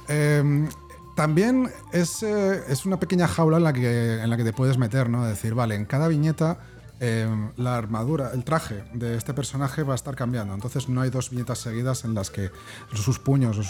Eh, 0.07 0.69
también 1.17 1.69
es, 1.91 2.23
es 2.23 2.85
una 2.85 2.97
pequeña 2.99 3.27
jaula 3.27 3.57
en 3.57 3.63
la, 3.63 3.73
que, 3.73 4.21
en 4.21 4.29
la 4.29 4.37
que 4.37 4.43
te 4.43 4.53
puedes 4.53 4.77
meter, 4.77 5.09
¿no? 5.09 5.25
Decir, 5.25 5.53
vale, 5.53 5.75
en 5.75 5.85
cada 5.85 6.07
viñeta 6.07 6.59
eh, 6.99 7.27
la 7.58 7.75
armadura, 7.77 8.31
el 8.34 8.43
traje 8.43 8.84
de 8.93 9.17
este 9.17 9.34
personaje 9.34 9.84
va 9.84 9.93
a 9.93 9.95
estar 9.95 10.15
cambiando. 10.15 10.53
Entonces 10.53 10.88
no 10.89 11.01
hay 11.01 11.10
dos 11.10 11.29
viñetas 11.29 11.60
seguidas 11.60 12.05
en 12.05 12.13
las 12.13 12.29
que 12.29 12.51
sus 12.93 13.19
puños 13.19 13.58
o 13.58 13.63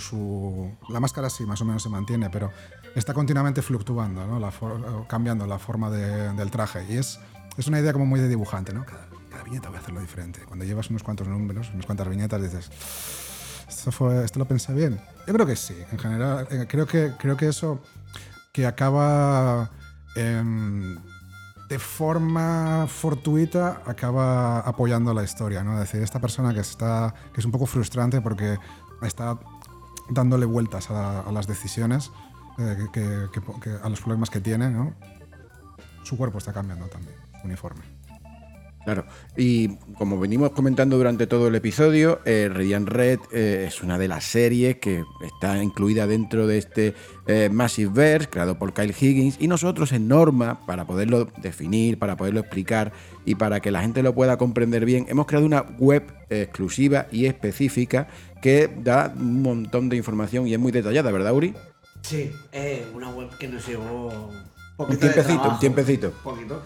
su, 0.00 0.76
La 0.88 1.00
máscara 1.00 1.30
sí, 1.30 1.44
más 1.44 1.60
o 1.60 1.64
menos 1.64 1.82
se 1.82 1.88
mantiene, 1.88 2.30
pero 2.30 2.50
está 2.94 3.12
continuamente 3.14 3.62
fluctuando, 3.62 4.26
¿no? 4.26 5.06
Cambiando 5.08 5.46
la 5.46 5.58
forma 5.58 5.90
de- 5.90 6.32
del 6.34 6.50
traje. 6.50 6.84
Y 6.88 6.96
es, 6.96 7.18
es 7.56 7.66
una 7.66 7.80
idea 7.80 7.92
como 7.92 8.06
muy 8.06 8.20
de 8.20 8.28
dibujante, 8.28 8.72
¿no? 8.72 8.84
Cada, 8.84 9.08
cada 9.30 9.42
viñeta 9.42 9.68
voy 9.68 9.78
a 9.78 9.80
hacerlo 9.80 10.00
diferente. 10.00 10.40
Cuando 10.46 10.64
llevas 10.64 10.90
unos 10.90 11.02
cuantos 11.02 11.26
números, 11.28 11.70
unas 11.74 11.86
cuantas 11.86 12.08
viñetas, 12.08 12.42
dices... 12.42 12.70
¿Esto, 13.68 13.92
fue, 13.92 14.24
¿Esto 14.24 14.40
lo 14.40 14.46
pensé 14.46 14.74
bien? 14.74 15.00
Yo 15.28 15.32
creo 15.32 15.46
que 15.46 15.54
sí. 15.54 15.76
En 15.92 15.98
general, 15.98 16.48
eh, 16.50 16.66
creo 16.68 16.86
que, 16.86 17.12
creo 17.18 17.36
que 17.36 17.46
eso 17.48 17.80
que 18.52 18.66
acaba 18.66 19.70
em, 20.16 20.98
de 21.70 21.78
forma 21.78 22.86
fortuita 22.88 23.82
acaba 23.86 24.58
apoyando 24.58 25.14
la 25.14 25.22
historia, 25.22 25.62
¿no? 25.62 25.74
Es 25.74 25.80
decir, 25.80 26.02
esta 26.02 26.18
persona 26.18 26.52
que 26.52 26.60
está 26.60 27.14
que 27.32 27.40
es 27.40 27.46
un 27.46 27.52
poco 27.52 27.64
frustrante 27.64 28.20
porque 28.20 28.58
está 29.02 29.38
dándole 30.10 30.46
vueltas 30.46 30.90
a, 30.90 31.30
las 31.30 31.46
decisiones, 31.46 32.10
eh, 32.58 33.28
a 33.82 33.88
los 33.88 34.00
problemas 34.00 34.30
que 34.30 34.40
tiene, 34.40 34.68
¿no? 34.68 34.94
Su 36.02 36.16
cuerpo 36.16 36.38
está 36.38 36.52
cambiando 36.52 36.86
también, 36.86 37.14
uniforme. 37.44 37.99
Claro, 38.84 39.04
y 39.36 39.76
como 39.98 40.18
venimos 40.18 40.52
comentando 40.52 40.96
durante 40.96 41.26
todo 41.26 41.48
el 41.48 41.54
episodio, 41.54 42.20
eh, 42.24 42.48
Radiant 42.50 42.88
Red 42.88 43.18
eh, 43.30 43.66
es 43.68 43.82
una 43.82 43.98
de 43.98 44.08
las 44.08 44.24
series 44.24 44.76
que 44.76 45.04
está 45.22 45.62
incluida 45.62 46.06
dentro 46.06 46.46
de 46.46 46.56
este 46.56 46.94
eh, 47.26 47.50
Massive 47.52 47.92
Verse, 47.92 48.30
creado 48.30 48.58
por 48.58 48.72
Kyle 48.72 48.94
Higgins, 48.98 49.36
y 49.38 49.48
nosotros 49.48 49.92
en 49.92 50.08
Norma, 50.08 50.64
para 50.66 50.86
poderlo 50.86 51.28
definir, 51.42 51.98
para 51.98 52.16
poderlo 52.16 52.40
explicar 52.40 52.92
y 53.26 53.34
para 53.34 53.60
que 53.60 53.70
la 53.70 53.82
gente 53.82 54.02
lo 54.02 54.14
pueda 54.14 54.38
comprender 54.38 54.86
bien, 54.86 55.04
hemos 55.10 55.26
creado 55.26 55.44
una 55.44 55.60
web 55.78 56.02
exclusiva 56.30 57.06
y 57.12 57.26
específica 57.26 58.08
que 58.40 58.70
da 58.82 59.12
un 59.14 59.42
montón 59.42 59.90
de 59.90 59.96
información 59.96 60.46
y 60.46 60.54
es 60.54 60.58
muy 60.58 60.72
detallada, 60.72 61.12
¿verdad, 61.12 61.34
Uri? 61.34 61.54
Sí, 62.00 62.32
eh, 62.52 62.86
una 62.94 63.10
web 63.10 63.28
que 63.38 63.46
nos 63.46 63.66
llevó 63.66 64.08
un 64.78 64.84
Un 64.86 64.90
de 64.90 64.96
tiempecito, 64.96 65.48
un 65.50 65.58
tiempecito. 65.58 66.12
poquito. 66.24 66.62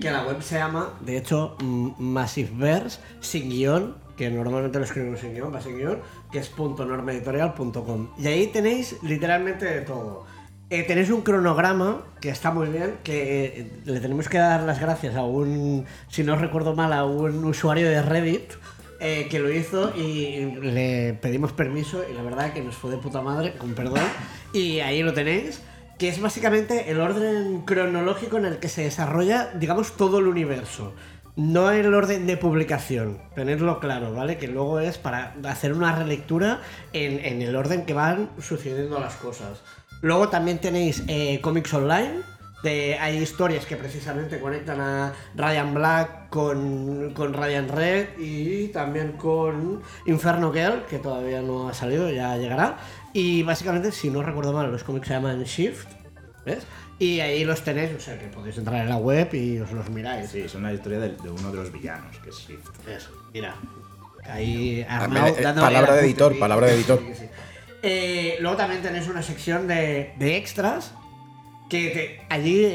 Que 0.00 0.10
la 0.10 0.24
web 0.24 0.42
se 0.42 0.56
llama, 0.56 0.94
de 1.00 1.16
hecho, 1.16 1.56
Massiveverse, 1.98 3.00
sin 3.20 3.48
guion, 3.48 3.96
que 4.16 4.30
normalmente 4.30 4.78
lo 4.78 4.84
escribimos 4.84 5.20
sin 5.20 5.34
guion, 5.34 5.54
va 5.54 5.60
sin 5.60 5.76
guion, 5.76 5.98
que 6.32 6.38
es 6.38 6.52
.normeditorial.com. 6.56 8.08
Y 8.18 8.26
ahí 8.26 8.46
tenéis 8.48 8.96
literalmente 9.02 9.64
de 9.64 9.80
todo. 9.82 10.26
Eh, 10.70 10.82
tenéis 10.82 11.10
un 11.10 11.22
cronograma 11.22 12.02
que 12.20 12.30
está 12.30 12.50
muy 12.50 12.68
bien, 12.68 12.96
que 13.04 13.44
eh, 13.44 13.72
le 13.84 14.00
tenemos 14.00 14.28
que 14.28 14.38
dar 14.38 14.62
las 14.62 14.80
gracias 14.80 15.14
a 15.14 15.22
un, 15.22 15.84
si 16.08 16.24
no 16.24 16.36
recuerdo 16.36 16.74
mal, 16.74 16.92
a 16.92 17.04
un 17.04 17.44
usuario 17.44 17.88
de 17.88 18.02
Reddit 18.02 18.54
eh, 18.98 19.28
que 19.30 19.38
lo 19.38 19.52
hizo 19.52 19.94
y 19.94 20.46
le 20.62 21.18
pedimos 21.20 21.52
permiso 21.52 22.02
y 22.10 22.14
la 22.14 22.22
verdad 22.22 22.52
que 22.52 22.62
nos 22.62 22.74
fue 22.74 22.90
de 22.90 22.96
puta 22.96 23.20
madre, 23.20 23.52
con 23.54 23.74
perdón. 23.74 24.00
Y 24.52 24.80
ahí 24.80 25.02
lo 25.02 25.12
tenéis, 25.12 25.60
que 25.98 26.08
es 26.08 26.20
básicamente 26.20 26.90
el 26.90 27.00
orden 27.00 27.62
cronológico 27.62 28.38
en 28.38 28.46
el 28.46 28.58
que 28.58 28.68
se 28.68 28.82
desarrolla, 28.82 29.52
digamos, 29.54 29.96
todo 29.96 30.18
el 30.18 30.26
universo. 30.26 30.94
no 31.36 31.72
el 31.72 31.92
orden 31.92 32.28
de 32.28 32.36
publicación, 32.36 33.18
tenerlo 33.34 33.80
claro, 33.80 34.12
¿vale? 34.14 34.38
Que 34.38 34.46
luego 34.46 34.78
es 34.78 34.98
para 34.98 35.34
hacer 35.44 35.72
una 35.72 35.92
relectura 35.92 36.60
en, 36.92 37.42
el 37.42 37.56
orden 37.56 37.84
que 37.86 37.92
van 37.92 38.30
sucediendo 38.40 39.00
las 39.00 39.16
cosas. 39.16 39.62
Luego 40.00 40.28
también 40.28 40.60
tenéis 40.60 41.02
eh, 41.08 41.40
cómics 41.40 41.74
online. 41.74 42.22
Hay 42.64 43.18
historias 43.18 43.66
que 43.66 43.76
precisamente 43.76 44.40
conectan 44.40 44.80
a 44.80 45.12
Ryan 45.34 45.74
Black 45.74 46.30
con, 46.30 47.12
con 47.12 47.34
Ryan 47.34 47.68
Red 47.68 48.18
y 48.18 48.68
también 48.68 49.12
con 49.18 49.82
Inferno 50.06 50.50
Girl, 50.50 50.86
que 50.88 50.98
todavía 50.98 51.42
no 51.42 51.68
ha 51.68 51.74
salido, 51.74 52.08
ya 52.10 52.38
llegará. 52.38 52.78
Y 53.14 53.42
básicamente, 53.44 53.92
si 53.92 54.10
no 54.10 54.22
recuerdo 54.22 54.52
mal, 54.52 54.70
los 54.70 54.84
cómics 54.84 55.06
se 55.08 55.14
llaman 55.14 55.42
Shift, 55.44 55.88
¿ves? 56.44 56.66
Y 56.98 57.20
ahí 57.20 57.44
los 57.44 57.62
tenéis, 57.62 57.92
o 57.96 58.00
sea 58.00 58.18
que 58.18 58.26
podéis 58.26 58.58
entrar 58.58 58.82
en 58.82 58.88
la 58.88 58.96
web 58.96 59.32
y 59.32 59.60
os 59.60 59.72
los 59.72 59.88
miráis. 59.88 60.30
Sí, 60.30 60.48
son 60.48 60.64
la 60.64 60.72
historia 60.74 60.98
de, 60.98 61.10
de 61.10 61.30
uno 61.30 61.50
de 61.50 61.56
los 61.56 61.72
villanos, 61.72 62.18
que 62.18 62.30
es 62.30 62.36
Shift. 62.36 62.88
Eso, 62.88 63.10
mira. 63.32 63.54
Ahí 64.24 64.84
Arnau 64.88 65.28
eh, 65.28 65.36
dándole 65.40 65.66
palabra 65.66 65.94
de 65.94 66.00
editor, 66.02 66.38
palabra 66.38 66.66
de 66.66 66.74
editor. 66.74 66.98
Sí, 67.06 67.14
sí. 67.20 67.28
Eh, 67.82 68.36
luego 68.40 68.56
también 68.56 68.82
tenéis 68.82 69.06
una 69.08 69.22
sección 69.22 69.68
de, 69.68 70.12
de 70.18 70.36
extras. 70.36 70.92
Allí 72.28 72.66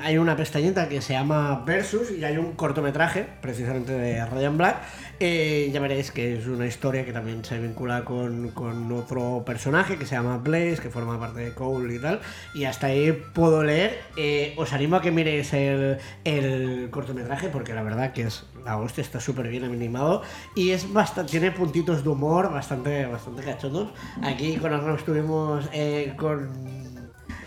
hay 0.00 0.18
una 0.18 0.36
pestañita 0.36 0.88
que 0.88 1.02
se 1.02 1.14
llama 1.14 1.64
Versus 1.66 2.12
y 2.12 2.24
hay 2.24 2.36
un 2.36 2.52
cortometraje, 2.52 3.26
precisamente 3.40 3.92
de 3.92 4.24
Ryan 4.26 4.56
Black. 4.56 4.76
Eh, 5.18 5.70
ya 5.72 5.80
veréis 5.80 6.12
que 6.12 6.38
es 6.38 6.46
una 6.46 6.66
historia 6.66 7.04
que 7.04 7.12
también 7.12 7.44
se 7.44 7.58
vincula 7.58 8.04
con, 8.04 8.52
otro 8.92 9.42
personaje 9.44 9.96
que 9.96 10.06
se 10.06 10.14
llama 10.14 10.38
Blaze, 10.38 10.78
que 10.80 10.88
forma 10.88 11.18
parte 11.18 11.40
de 11.40 11.52
Cole 11.52 11.96
y 11.96 11.98
tal. 11.98 12.20
Y 12.54 12.64
hasta 12.64 12.88
ahí 12.88 13.12
puedo 13.32 13.64
leer. 13.64 13.98
Eh, 14.16 14.54
os 14.56 14.72
animo 14.72 14.96
a 14.96 15.02
que 15.02 15.10
miréis 15.10 15.52
el, 15.52 15.98
el 16.24 16.88
cortometraje 16.90 17.48
porque 17.48 17.74
la 17.74 17.82
verdad 17.82 18.12
que 18.12 18.22
es 18.22 18.44
la 18.64 18.78
hostia, 18.78 19.02
está 19.02 19.20
súper 19.20 19.48
bien 19.48 19.64
animado 19.64 20.22
y 20.54 20.70
es 20.70 20.92
bastante, 20.92 21.32
tiene 21.32 21.50
puntitos 21.50 22.02
de 22.02 22.08
humor 22.08 22.52
bastante, 22.52 23.06
bastante 23.06 23.42
cachondos. 23.42 23.92
Aquí 24.22 24.56
con 24.56 24.72
Arnaud 24.72 24.96
estuvimos 24.96 25.68
eh, 25.72 26.14
con 26.16 26.93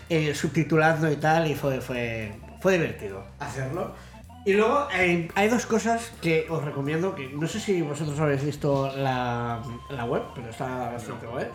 eh, 0.08 0.34
subtitulando 0.34 1.10
y 1.10 1.16
tal, 1.16 1.50
y 1.50 1.54
fue, 1.54 1.80
fue, 1.80 2.32
fue 2.60 2.72
divertido 2.74 3.24
hacerlo. 3.38 3.94
Y 4.44 4.52
luego 4.54 4.88
eh, 4.94 5.28
hay 5.34 5.48
dos 5.48 5.66
cosas 5.66 6.12
que 6.22 6.46
os 6.48 6.64
recomiendo, 6.64 7.14
que 7.14 7.28
no 7.28 7.46
sé 7.46 7.60
si 7.60 7.82
vosotros 7.82 8.18
habéis 8.20 8.44
visto 8.44 8.90
la, 8.96 9.60
la 9.90 10.04
web, 10.04 10.22
pero 10.34 10.48
está 10.48 10.90
bastante 10.92 11.26
guay. 11.26 11.46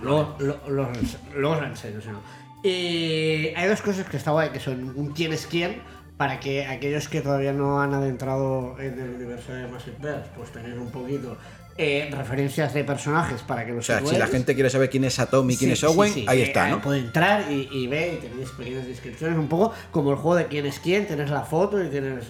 Luego, 0.00 0.34
lo- 0.40 0.60
lo- 0.68 0.90
luego 1.36 1.54
os 1.56 1.62
la 1.62 1.68
enseño, 1.68 2.00
si 2.00 2.08
no. 2.08 2.20
Y 2.62 3.52
hay 3.54 3.68
dos 3.68 3.80
cosas 3.82 4.08
que 4.08 4.16
está 4.16 4.32
guay, 4.32 4.50
que 4.50 4.58
son 4.60 4.92
un 4.98 5.12
quién 5.12 5.32
es 5.32 5.46
quién, 5.46 5.80
para 6.16 6.40
que 6.40 6.66
aquellos 6.66 7.08
que 7.08 7.20
todavía 7.20 7.52
no 7.52 7.80
han 7.80 7.94
adentrado 7.94 8.74
en 8.80 8.98
el 8.98 9.10
universo 9.14 9.52
de 9.52 9.68
Massive 9.68 9.96
Verse, 10.00 10.30
pues 10.36 10.50
tener 10.50 10.76
un 10.78 10.90
poquito 10.90 11.36
eh, 11.78 12.08
referencias 12.10 12.72
de 12.74 12.84
personajes 12.84 13.42
para 13.42 13.64
que 13.66 13.72
los 13.72 13.84
O 13.84 13.86
sea, 13.86 14.04
si 14.04 14.16
la 14.16 14.26
gente 14.26 14.54
quiere 14.54 14.70
saber 14.70 14.88
quién 14.90 15.04
es 15.04 15.18
Atomy 15.18 15.54
y 15.54 15.56
quién 15.56 15.70
Sí, 15.70 15.74
es 15.74 15.84
Owen, 15.84 16.12
sí, 16.12 16.20
sí. 16.20 16.26
ahí 16.28 16.40
Eh, 16.40 16.44
está, 16.44 16.68
eh, 16.68 16.70
¿no? 16.72 16.80
Puede 16.80 17.00
entrar 17.00 17.50
y, 17.50 17.68
y 17.70 17.86
ver 17.86 18.14
y 18.14 18.16
tenéis 18.16 18.50
pequeñas 18.50 18.86
descripciones, 18.86 19.38
un 19.38 19.48
poco 19.48 19.72
como 19.90 20.10
el 20.10 20.16
juego 20.16 20.36
de 20.36 20.46
quién 20.46 20.66
es 20.66 20.78
quién, 20.78 21.06
tienes 21.06 21.30
la 21.30 21.42
foto 21.42 21.82
y 21.82 21.88
tienes... 21.88 22.24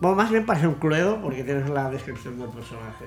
Bueno, 0.00 0.16
más 0.16 0.30
bien 0.30 0.44
parece 0.44 0.66
un 0.66 0.74
cluedo 0.74 1.20
porque 1.22 1.44
tienes 1.44 1.68
la 1.70 1.88
descripción 1.90 2.38
del 2.38 2.48
personaje. 2.48 3.06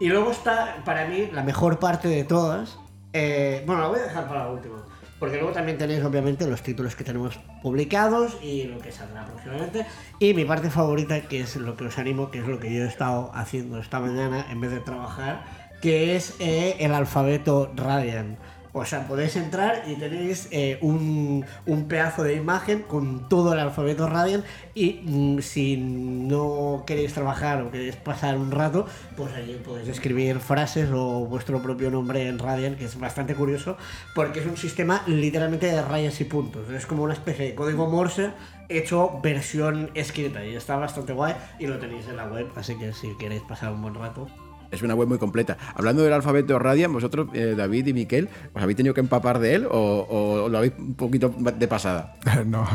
Y 0.00 0.08
luego 0.08 0.30
está, 0.30 0.82
para 0.84 1.06
mí, 1.06 1.28
la 1.32 1.42
mejor 1.42 1.78
parte 1.78 2.08
de 2.08 2.24
todas. 2.24 2.78
eh, 3.12 3.62
bueno, 3.66 3.82
la 3.82 3.88
voy 3.88 4.00
a 4.00 4.04
dejar 4.04 4.26
para 4.26 4.44
la 4.46 4.50
última. 4.50 4.84
Porque 5.18 5.36
luego 5.36 5.52
también 5.52 5.78
tenéis, 5.78 6.02
obviamente, 6.02 6.46
los 6.46 6.62
títulos 6.62 6.96
que 6.96 7.04
tenemos 7.04 7.38
publicados 7.62 8.36
y 8.42 8.64
lo 8.64 8.78
que 8.78 8.92
saldrá 8.92 9.24
próximamente. 9.24 9.86
Y 10.18 10.34
mi 10.34 10.44
parte 10.44 10.70
favorita, 10.70 11.20
que 11.22 11.40
es 11.40 11.56
lo 11.56 11.76
que 11.76 11.84
os 11.84 11.98
animo, 11.98 12.30
que 12.30 12.40
es 12.40 12.46
lo 12.46 12.58
que 12.58 12.72
yo 12.72 12.84
he 12.84 12.88
estado 12.88 13.30
haciendo 13.34 13.78
esta 13.78 14.00
mañana 14.00 14.46
en 14.50 14.60
vez 14.60 14.70
de 14.70 14.80
trabajar, 14.80 15.44
que 15.80 16.16
es 16.16 16.34
eh, 16.40 16.76
el 16.80 16.92
alfabeto 16.92 17.72
Radian. 17.76 18.36
O 18.76 18.84
sea, 18.84 19.06
podéis 19.06 19.36
entrar 19.36 19.84
y 19.86 19.94
tenéis 19.94 20.48
eh, 20.50 20.78
un, 20.80 21.46
un 21.64 21.86
pedazo 21.86 22.24
de 22.24 22.34
imagen 22.34 22.82
con 22.82 23.28
todo 23.28 23.52
el 23.52 23.60
alfabeto 23.60 24.08
Radian 24.08 24.42
y 24.74 25.00
mm, 25.04 25.38
si 25.42 25.76
no 25.76 26.82
queréis 26.84 27.14
trabajar 27.14 27.62
o 27.62 27.70
queréis 27.70 27.94
pasar 27.94 28.36
un 28.36 28.50
rato, 28.50 28.84
pues 29.16 29.32
allí 29.32 29.54
podéis 29.64 29.86
escribir 29.86 30.40
frases 30.40 30.90
o 30.92 31.24
vuestro 31.24 31.62
propio 31.62 31.88
nombre 31.88 32.26
en 32.26 32.40
Radian, 32.40 32.74
que 32.74 32.86
es 32.86 32.98
bastante 32.98 33.36
curioso 33.36 33.76
porque 34.12 34.40
es 34.40 34.46
un 34.46 34.56
sistema 34.56 35.04
literalmente 35.06 35.66
de 35.66 35.80
rayas 35.80 36.20
y 36.20 36.24
puntos. 36.24 36.68
Es 36.70 36.84
como 36.84 37.04
una 37.04 37.14
especie 37.14 37.44
de 37.44 37.54
código 37.54 37.88
Morse 37.88 38.32
hecho 38.68 39.20
versión 39.22 39.92
escrita 39.94 40.44
y 40.44 40.56
está 40.56 40.74
bastante 40.74 41.12
guay 41.12 41.36
y 41.60 41.68
lo 41.68 41.78
tenéis 41.78 42.08
en 42.08 42.16
la 42.16 42.26
web, 42.26 42.48
así 42.56 42.76
que 42.76 42.92
si 42.92 43.16
queréis 43.18 43.42
pasar 43.42 43.72
un 43.72 43.82
buen 43.82 43.94
rato. 43.94 44.26
Es 44.74 44.82
una 44.82 44.94
web 44.94 45.08
muy 45.08 45.18
completa. 45.18 45.56
Hablando 45.74 46.02
del 46.02 46.12
alfabeto 46.12 46.58
Radian, 46.58 46.92
vosotros, 46.92 47.28
eh, 47.32 47.54
David 47.56 47.86
y 47.86 47.92
Miquel, 47.92 48.28
¿os 48.52 48.62
habéis 48.62 48.76
tenido 48.76 48.94
que 48.94 49.00
empapar 49.00 49.38
de 49.38 49.54
él 49.54 49.66
o, 49.70 50.06
o 50.08 50.48
lo 50.48 50.58
habéis 50.58 50.74
un 50.78 50.94
poquito 50.94 51.28
de 51.28 51.68
pasada? 51.68 52.16
no, 52.46 52.66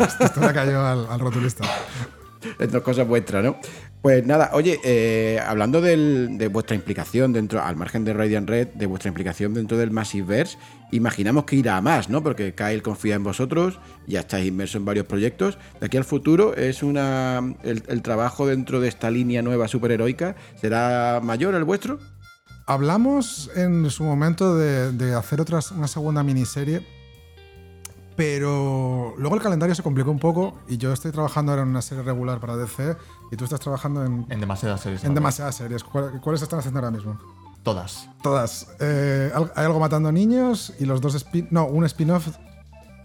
esto, 0.00 0.24
esto 0.24 0.40
le 0.40 0.52
cayó 0.52 0.84
al, 0.84 1.06
al 1.10 1.20
rotulista. 1.20 1.64
Es 2.58 2.70
dos 2.70 2.82
cosas 2.82 3.06
vuestras, 3.06 3.44
¿no? 3.44 3.56
Pues 4.02 4.26
nada, 4.26 4.50
oye, 4.54 4.80
eh, 4.82 5.40
hablando 5.46 5.80
de 5.80 6.48
vuestra 6.48 6.74
implicación 6.74 7.32
dentro, 7.32 7.62
al 7.62 7.76
margen 7.76 8.04
de 8.04 8.12
Radiant 8.12 8.48
Red, 8.48 8.68
de 8.74 8.86
vuestra 8.86 9.08
implicación 9.08 9.54
dentro 9.54 9.76
del 9.78 9.92
Massiveverse, 9.92 10.58
imaginamos 10.90 11.44
que 11.44 11.54
irá 11.54 11.76
a 11.76 11.80
más, 11.80 12.08
¿no? 12.08 12.20
Porque 12.20 12.52
Kyle 12.52 12.82
confía 12.82 13.14
en 13.14 13.22
vosotros, 13.22 13.78
ya 14.08 14.20
estáis 14.20 14.48
inmersos 14.48 14.76
en 14.76 14.84
varios 14.84 15.06
proyectos. 15.06 15.56
De 15.78 15.86
aquí 15.86 15.96
al 15.96 16.04
futuro, 16.04 16.56
es 16.56 16.82
una 16.82 17.54
el, 17.62 18.02
trabajo 18.02 18.46
dentro 18.46 18.80
de 18.80 18.88
esta 18.88 19.08
línea 19.08 19.40
nueva 19.40 19.68
superheroica, 19.68 20.34
¿será 20.60 21.20
mayor 21.22 21.54
el 21.54 21.62
vuestro? 21.62 22.00
Hablamos 22.66 23.50
en 23.56 23.88
su 23.90 24.02
momento 24.02 24.56
de, 24.56 25.14
hacer 25.14 25.40
otras, 25.40 25.70
una 25.70 25.88
segunda 25.88 26.22
miniserie, 26.22 26.86
pero 28.16 29.14
luego 29.18 29.34
el 29.36 29.42
calendario 29.42 29.74
se 29.74 29.82
complicó 29.82 30.10
un 30.10 30.18
poco 30.18 30.58
y 30.68 30.76
yo 30.76 30.92
estoy 30.92 31.12
trabajando 31.12 31.52
ahora 31.52 31.62
en 31.62 31.68
una 31.68 31.82
serie 31.82 32.02
regular 32.04 32.40
para 32.40 32.56
DC 32.56 32.96
y 33.30 33.36
tú 33.36 33.44
estás 33.44 33.60
trabajando 33.60 34.04
en, 34.04 34.26
En 34.28 34.40
demasiadas 34.40 34.80
series. 34.80 35.04
en 35.04 35.14
demasiadas 35.14 35.54
series. 35.54 35.82
¿Cuál- 35.84 36.20
¿Cuáles 36.20 36.42
están 36.42 36.58
haciendo 36.58 36.78
ahora 36.80 36.90
mismo? 36.90 37.18
Todas. 37.62 38.08
Todas. 38.22 38.68
Eh, 38.80 39.32
hay 39.54 39.64
algo 39.64 39.78
matando 39.78 40.10
niños 40.12 40.72
y 40.80 40.84
los 40.84 41.00
dos 41.00 41.14
spin... 41.14 41.48
No, 41.50 41.66
un 41.66 41.84
spin-off 41.84 42.28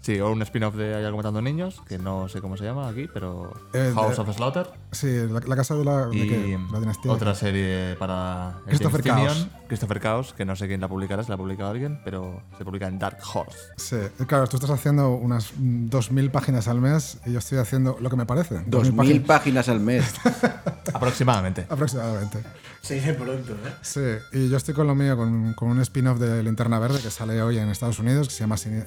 Sí, 0.00 0.18
o 0.20 0.30
un 0.30 0.40
spin-off 0.42 0.74
de 0.74 0.94
Hay 0.94 1.04
algo 1.04 1.16
matando 1.18 1.42
niños, 1.42 1.82
que 1.86 1.98
no 1.98 2.28
sé 2.28 2.40
cómo 2.40 2.56
se 2.56 2.64
llama 2.64 2.88
aquí, 2.88 3.08
pero 3.12 3.52
Eh, 3.74 3.92
House 3.94 4.16
de- 4.16 4.22
of 4.22 4.34
Slaughter. 4.36 4.70
Sí, 4.92 5.08
la, 5.30 5.40
la 5.40 5.56
casa 5.56 5.74
de 5.74 5.84
la, 5.84 6.06
de 6.06 6.16
Y 6.16 6.28
qué? 6.28 6.58
la 6.72 6.80
dinastía. 6.80 7.12
otra 7.12 7.34
serie 7.34 7.94
para 7.98 8.54
Christopher 8.66 9.02
Chaos. 9.02 9.48
Christopher 9.68 10.00
Chaos, 10.00 10.32
que 10.34 10.44
no 10.46 10.56
sé 10.56 10.66
quién 10.66 10.80
la 10.80 10.88
publicará, 10.88 11.22
si 11.22 11.28
la 11.28 11.34
ha 11.34 11.38
publicado 11.38 11.70
alguien, 11.70 12.00
pero 12.04 12.42
se 12.56 12.64
publica 12.64 12.86
en 12.88 12.98
Dark 12.98 13.18
Horse. 13.34 13.58
Sí, 13.76 13.96
claro, 14.26 14.46
tú 14.46 14.56
estás 14.56 14.70
haciendo 14.70 15.10
unas 15.10 15.52
mm, 15.56 15.88
2.000 15.90 16.30
páginas 16.30 16.68
al 16.68 16.80
mes 16.80 17.18
y 17.26 17.32
yo 17.32 17.38
estoy 17.40 17.58
haciendo 17.58 17.98
lo 18.00 18.08
que 18.08 18.16
me 18.16 18.24
parece. 18.24 18.64
2.000 18.66 18.96
páginas 18.96 19.26
páginas 19.26 19.68
al 19.68 19.80
mes. 19.80 20.14
Aproximadamente. 20.94 21.66
aproximadamente. 21.68 22.38
Se 22.80 22.94
dice 22.94 23.12
pronto, 23.14 23.52
¿eh? 23.52 23.74
Sí, 23.82 24.00
y 24.32 24.48
yo 24.48 24.56
estoy 24.56 24.72
con 24.74 24.86
lo 24.86 24.94
mío, 24.94 25.16
con, 25.16 25.52
con 25.54 25.68
un 25.68 25.80
spin-off 25.82 26.18
de 26.18 26.42
Linterna 26.42 26.78
Verde 26.78 27.00
que 27.00 27.10
sale 27.10 27.42
hoy 27.42 27.58
en 27.58 27.68
Estados 27.68 27.98
Unidos, 27.98 28.28
que 28.28 28.34
se 28.34 28.40
llama 28.40 28.56
Sin- 28.56 28.84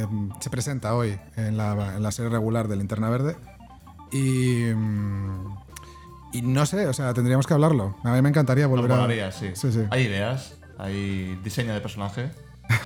eh, 0.00 0.06
em, 0.10 0.30
se 0.40 0.50
presenta 0.50 0.94
hoy 0.94 1.18
en 1.36 1.56
la, 1.56 1.96
en 1.96 2.02
la 2.02 2.10
serie 2.12 2.30
regular 2.30 2.68
de 2.68 2.76
Linterna 2.76 3.10
Verde. 3.10 3.36
Y, 4.12 4.72
mm, 4.74 5.56
y 6.32 6.42
no 6.42 6.66
sé, 6.66 6.86
o 6.86 6.92
sea, 6.92 7.14
tendríamos 7.14 7.46
que 7.46 7.54
hablarlo. 7.54 7.96
A 8.04 8.12
mí 8.12 8.22
me 8.22 8.28
encantaría 8.28 8.66
volver 8.66 8.92
a... 8.92 9.32
sí. 9.32 9.50
Sí, 9.54 9.72
sí. 9.72 9.80
Hay 9.90 10.04
ideas, 10.04 10.56
hay 10.78 11.38
diseño 11.44 11.74
de 11.74 11.80
personaje. 11.80 12.30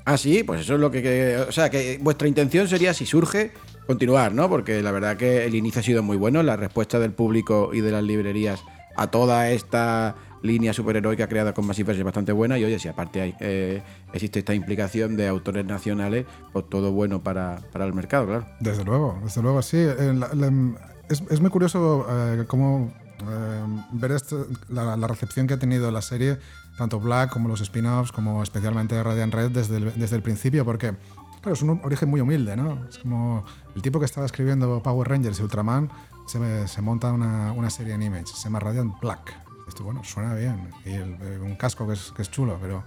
Ah, 0.07 0.17
sí, 0.19 0.43
pues 0.45 0.63
eso 0.63 0.75
es 0.75 0.81
lo 0.81 0.91
que, 0.91 1.03
que- 1.03 1.45
O 1.49 1.53
sea, 1.53 1.69
que 1.71 1.99
vuestra 2.03 2.27
intención 2.29 2.69
sería, 2.69 2.93
si 2.95 3.05
surge, 3.07 3.53
continuar, 3.87 4.33
¿no? 4.33 4.49
Porque 4.49 4.83
la 4.83 4.91
verdad 4.93 5.17
que 5.19 5.45
el 5.45 5.55
inicio 5.55 5.81
ha 5.81 5.83
sido 5.83 6.03
muy 6.03 6.17
bueno, 6.17 6.43
la 6.43 6.57
respuesta 6.57 6.99
del 6.99 7.13
público 7.13 7.71
y 7.73 7.81
de 7.81 7.91
las 7.91 8.03
librerías 8.03 8.63
a 8.97 9.07
toda 9.11 9.51
esta 9.51 10.15
línea 10.45 10.73
superheroica 10.73 11.27
creada 11.27 11.53
con 11.55 11.67
Massive 11.67 11.93
es 11.93 12.05
bastante 12.05 12.31
buena. 12.33 12.59
Y 12.59 12.65
oye, 12.65 12.79
si 12.79 12.87
aparte 12.89 13.21
hay, 13.21 13.35
eh, 13.41 13.83
existe 14.13 14.39
esta 14.39 14.55
implicación 14.55 15.17
de 15.17 15.27
autores 15.27 15.65
nacionales, 15.65 16.27
pues 16.53 16.69
todo 16.69 16.93
bueno 16.93 17.23
para, 17.23 17.59
para 17.73 17.87
el 17.87 17.95
mercado, 17.95 18.27
claro. 18.27 18.47
Desde 18.61 18.85
luego, 18.85 19.19
desde 19.25 19.43
luego, 19.43 19.63
sí. 19.63 19.79
Eh, 19.79 20.75
es, 21.09 21.23
es 21.31 21.41
muy 21.41 21.51
curioso 21.51 22.07
eh, 22.09 22.45
cómo 22.47 22.93
eh, 23.29 23.65
ver 23.93 24.13
esto- 24.13 24.47
la, 24.69 24.97
la 24.97 25.07
recepción 25.09 25.47
que 25.47 25.55
ha 25.55 25.59
tenido 25.59 25.91
la 25.91 26.03
serie, 26.03 26.39
tanto 26.77 27.01
Black 27.01 27.31
como 27.31 27.49
los 27.49 27.61
spin-offs, 27.63 28.13
como 28.13 28.43
especialmente 28.43 29.03
Radiant 29.03 29.33
Red 29.35 29.51
desde 29.51 29.79
el, 29.79 29.93
desde 29.99 30.17
el 30.17 30.23
principio, 30.23 30.65
porque 30.65 30.93
claro, 31.41 31.55
es 31.55 31.63
un 31.63 31.81
origen 31.85 32.09
muy 32.11 32.21
humilde, 32.21 32.57
¿no? 32.57 32.87
Es 32.89 32.99
como 32.99 33.45
el 33.75 33.81
tipo 33.83 33.99
que 33.99 34.05
estaba 34.07 34.27
escribiendo 34.27 34.83
Power 34.83 35.09
Rangers 35.09 35.39
y 35.41 35.43
Ultraman 35.43 35.91
se, 36.27 36.69
se 36.69 36.83
monta 36.83 37.13
una, 37.13 37.53
una 37.53 37.71
serie 37.71 37.95
en 37.95 38.03
Image, 38.03 38.27
se 38.27 38.45
llama 38.45 38.61
Radiant 38.61 38.99
Black. 39.01 39.44
Esto, 39.69 39.85
bueno, 39.85 40.03
suena 40.05 40.35
bien. 40.35 40.71
Y 40.85 40.91
eh, 40.91 41.39
un 41.41 41.57
casco 41.57 41.87
que 41.87 41.95
es, 41.95 42.13
que 42.15 42.23
es 42.23 42.31
chulo, 42.31 42.59
pero 42.61 42.85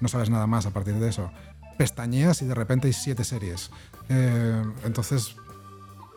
no 0.00 0.08
sabes 0.08 0.30
nada 0.30 0.46
más 0.46 0.66
a 0.66 0.70
partir 0.70 0.94
de 0.94 1.08
eso. 1.08 1.30
Pestañeas 1.78 2.42
y 2.42 2.46
de 2.46 2.54
repente 2.54 2.88
hay 2.88 2.92
siete 2.92 3.24
series. 3.24 3.70
Eh, 4.08 4.62
entonces, 4.84 5.36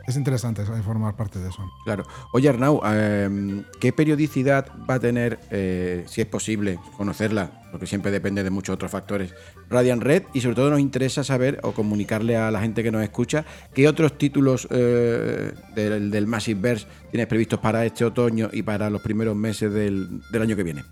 es 0.08 0.16
interesante 0.16 0.64
formar 0.64 1.16
parte 1.16 1.40
de 1.40 1.50
eso. 1.50 1.70
Claro. 1.84 2.06
Oye, 2.32 2.50
Arnau, 2.50 2.82
eh, 2.86 3.64
¿qué 3.80 3.92
periodicidad 3.92 4.68
va 4.90 4.96
a 4.96 5.00
tener, 5.00 5.40
eh, 5.50 6.04
si 6.08 6.22
es 6.22 6.28
posible, 6.28 6.80
conocerla? 6.98 7.64
Porque 7.72 7.88
siempre 7.88 8.12
depende 8.12 8.44
de 8.44 8.50
muchos 8.50 8.76
otros 8.76 8.92
factores. 8.92 9.34
Radiant 9.70 10.04
Red, 10.04 10.24
y 10.34 10.42
sobre 10.42 10.56
todo 10.56 10.70
nos 10.70 10.80
interesa 10.80 11.24
saber 11.24 11.60
o 11.64 11.72
comunicarle 11.72 12.38
a 12.38 12.52
la 12.52 12.62
gente 12.62 12.84
que 12.84 12.92
nos 12.92 13.04
escucha 13.04 13.46
qué 13.74 13.88
otros 13.88 14.18
títulos 14.18 14.68
eh, 14.70 15.54
del, 15.76 16.12
del 16.12 16.28
Massive 16.28 16.62
Verse 16.62 16.88
tienes 17.10 17.28
previstos 17.28 17.60
para 17.60 17.86
este 17.86 18.06
otoño 18.06 18.50
y 18.52 18.62
para 18.62 18.90
los 18.90 19.02
primeros 19.02 19.36
meses 19.36 19.74
del, 19.74 20.22
del 20.32 20.42
año 20.42 20.56
que 20.56 20.64
viene. 20.64 20.84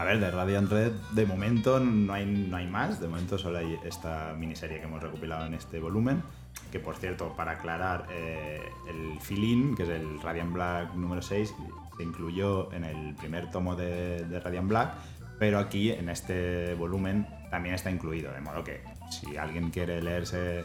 A 0.00 0.04
ver, 0.04 0.18
de 0.18 0.30
Radiant 0.30 0.70
Red 0.70 0.92
de 1.12 1.26
momento 1.26 1.78
no 1.78 2.14
hay, 2.14 2.24
no 2.24 2.56
hay 2.56 2.66
más, 2.66 3.00
de 3.02 3.08
momento 3.08 3.36
solo 3.36 3.58
hay 3.58 3.76
esta 3.84 4.34
miniserie 4.38 4.78
que 4.78 4.84
hemos 4.84 5.02
recopilado 5.02 5.44
en 5.44 5.52
este 5.52 5.78
volumen, 5.78 6.22
que 6.70 6.78
por 6.78 6.96
cierto, 6.96 7.34
para 7.36 7.52
aclarar, 7.52 8.06
eh, 8.10 8.62
el 8.88 9.20
fill 9.20 9.74
que 9.76 9.82
es 9.82 9.88
el 9.88 10.20
Radiant 10.20 10.52
Black 10.52 10.94
número 10.94 11.22
6, 11.22 11.54
se 11.96 12.02
incluyó 12.02 12.72
en 12.72 12.84
el 12.84 13.14
primer 13.14 13.50
tomo 13.50 13.76
de, 13.76 14.24
de 14.24 14.40
Radiant 14.40 14.68
Black, 14.68 14.94
pero 15.38 15.58
aquí 15.58 15.90
en 15.90 16.08
este 16.08 16.74
volumen 16.74 17.26
también 17.50 17.74
está 17.74 17.90
incluido, 17.90 18.32
de 18.32 18.40
modo 18.40 18.62
que 18.62 18.82
si 19.10 19.36
alguien 19.36 19.70
quiere 19.70 20.02
leerse 20.02 20.64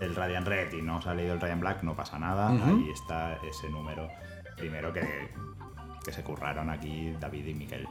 el 0.00 0.14
Radiant 0.14 0.46
Red 0.46 0.72
y 0.72 0.82
no 0.82 1.00
se 1.00 1.08
ha 1.08 1.14
leído 1.14 1.34
el 1.34 1.40
Radiant 1.40 1.60
Black, 1.60 1.82
no 1.82 1.94
pasa 1.94 2.18
nada, 2.18 2.50
ahí 2.50 2.90
está 2.92 3.38
ese 3.48 3.68
número 3.68 4.08
primero 4.56 4.92
que, 4.92 5.28
que 6.04 6.12
se 6.12 6.22
curraron 6.22 6.70
aquí 6.70 7.12
David 7.20 7.46
y 7.46 7.54
Miquel. 7.54 7.88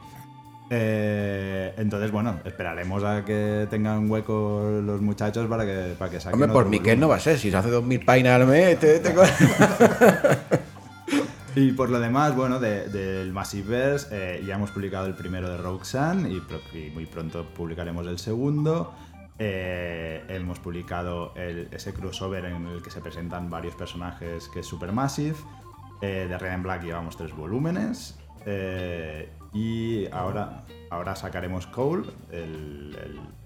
Eh, 0.70 1.74
entonces, 1.76 2.10
bueno, 2.10 2.40
esperaremos 2.44 3.04
a 3.04 3.24
que 3.24 3.66
tengan 3.70 4.10
hueco 4.10 4.80
los 4.82 5.00
muchachos 5.02 5.46
para 5.46 5.64
que, 5.66 5.94
para 5.98 6.10
que 6.10 6.18
saquen. 6.20 6.34
Hombre, 6.34 6.48
por 6.52 6.62
otro 6.62 6.70
Miquel 6.70 6.98
no 6.98 7.08
va 7.08 7.16
a 7.16 7.20
ser, 7.20 7.38
si 7.38 7.50
se 7.50 7.56
hace 7.56 7.70
2.000 7.70 8.04
páginas 8.04 8.40
al 8.40 8.46
mes, 8.46 8.68
este- 8.74 8.96
este 8.96 9.14
co- 9.14 9.22
Y 11.56 11.70
por 11.72 11.88
lo 11.88 12.00
demás, 12.00 12.34
bueno, 12.34 12.58
de- 12.58 12.88
del 12.88 13.32
Massiveverse 13.32 14.08
eh, 14.10 14.42
ya 14.44 14.56
hemos 14.56 14.72
publicado 14.72 15.06
el 15.06 15.14
primero 15.14 15.48
de 15.48 15.56
Roxanne 15.58 16.28
y, 16.30 16.40
pro- 16.40 16.60
y 16.72 16.90
muy 16.90 17.06
pronto 17.06 17.44
publicaremos 17.54 18.04
el 18.08 18.18
segundo. 18.18 18.92
Eh, 19.38 20.24
hemos 20.28 20.58
publicado 20.58 21.32
el- 21.36 21.68
ese 21.70 21.92
crossover 21.94 22.46
en 22.46 22.66
el 22.66 22.82
que 22.82 22.90
se 22.90 23.00
presentan 23.00 23.50
varios 23.50 23.74
personajes 23.76 24.48
que 24.48 24.60
es 24.60 24.66
Supermassive. 24.66 25.36
Eh, 26.00 26.26
de 26.28 26.38
Red 26.38 26.50
and 26.50 26.64
Black 26.64 26.82
llevamos 26.82 27.16
tres 27.16 27.32
volúmenes. 27.36 28.18
Y 29.54 30.06
ahora, 30.10 30.64
ahora 30.90 31.14
sacaremos 31.14 31.66
Cole, 31.68 32.10
el, 32.32 32.96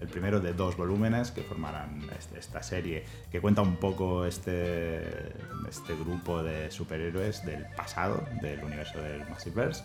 el- 0.01 0.07
primero 0.09 0.39
de 0.39 0.53
dos 0.53 0.75
volúmenes 0.75 1.29
que 1.31 1.43
formarán 1.43 2.01
este- 2.17 2.39
esta 2.39 2.63
serie 2.63 3.05
que 3.31 3.39
cuenta 3.39 3.61
un 3.61 3.75
poco 3.75 4.25
este, 4.25 5.03
este 5.69 5.95
grupo 5.95 6.41
de 6.41 6.71
superhéroes 6.71 7.45
del 7.45 7.65
pasado, 7.77 8.23
del 8.41 8.63
universo 8.63 8.99
del 8.99 9.29
Massiveverse. 9.29 9.83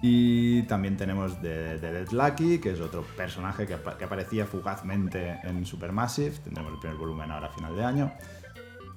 Y 0.00 0.62
también 0.64 0.96
tenemos 0.96 1.40
de, 1.42 1.78
de 1.78 1.92
Dead 1.92 2.08
Lucky, 2.10 2.58
que 2.60 2.70
es 2.72 2.80
otro 2.80 3.02
personaje 3.16 3.66
que, 3.66 3.76
que 3.98 4.04
aparecía 4.04 4.46
fugazmente 4.46 5.38
en 5.44 5.64
Supermassive. 5.66 6.30
Tendremos 6.44 6.72
el 6.74 6.78
primer 6.80 6.98
volumen 6.98 7.30
ahora 7.32 7.48
a 7.48 7.50
final 7.52 7.74
de 7.76 7.84
año. 7.84 8.12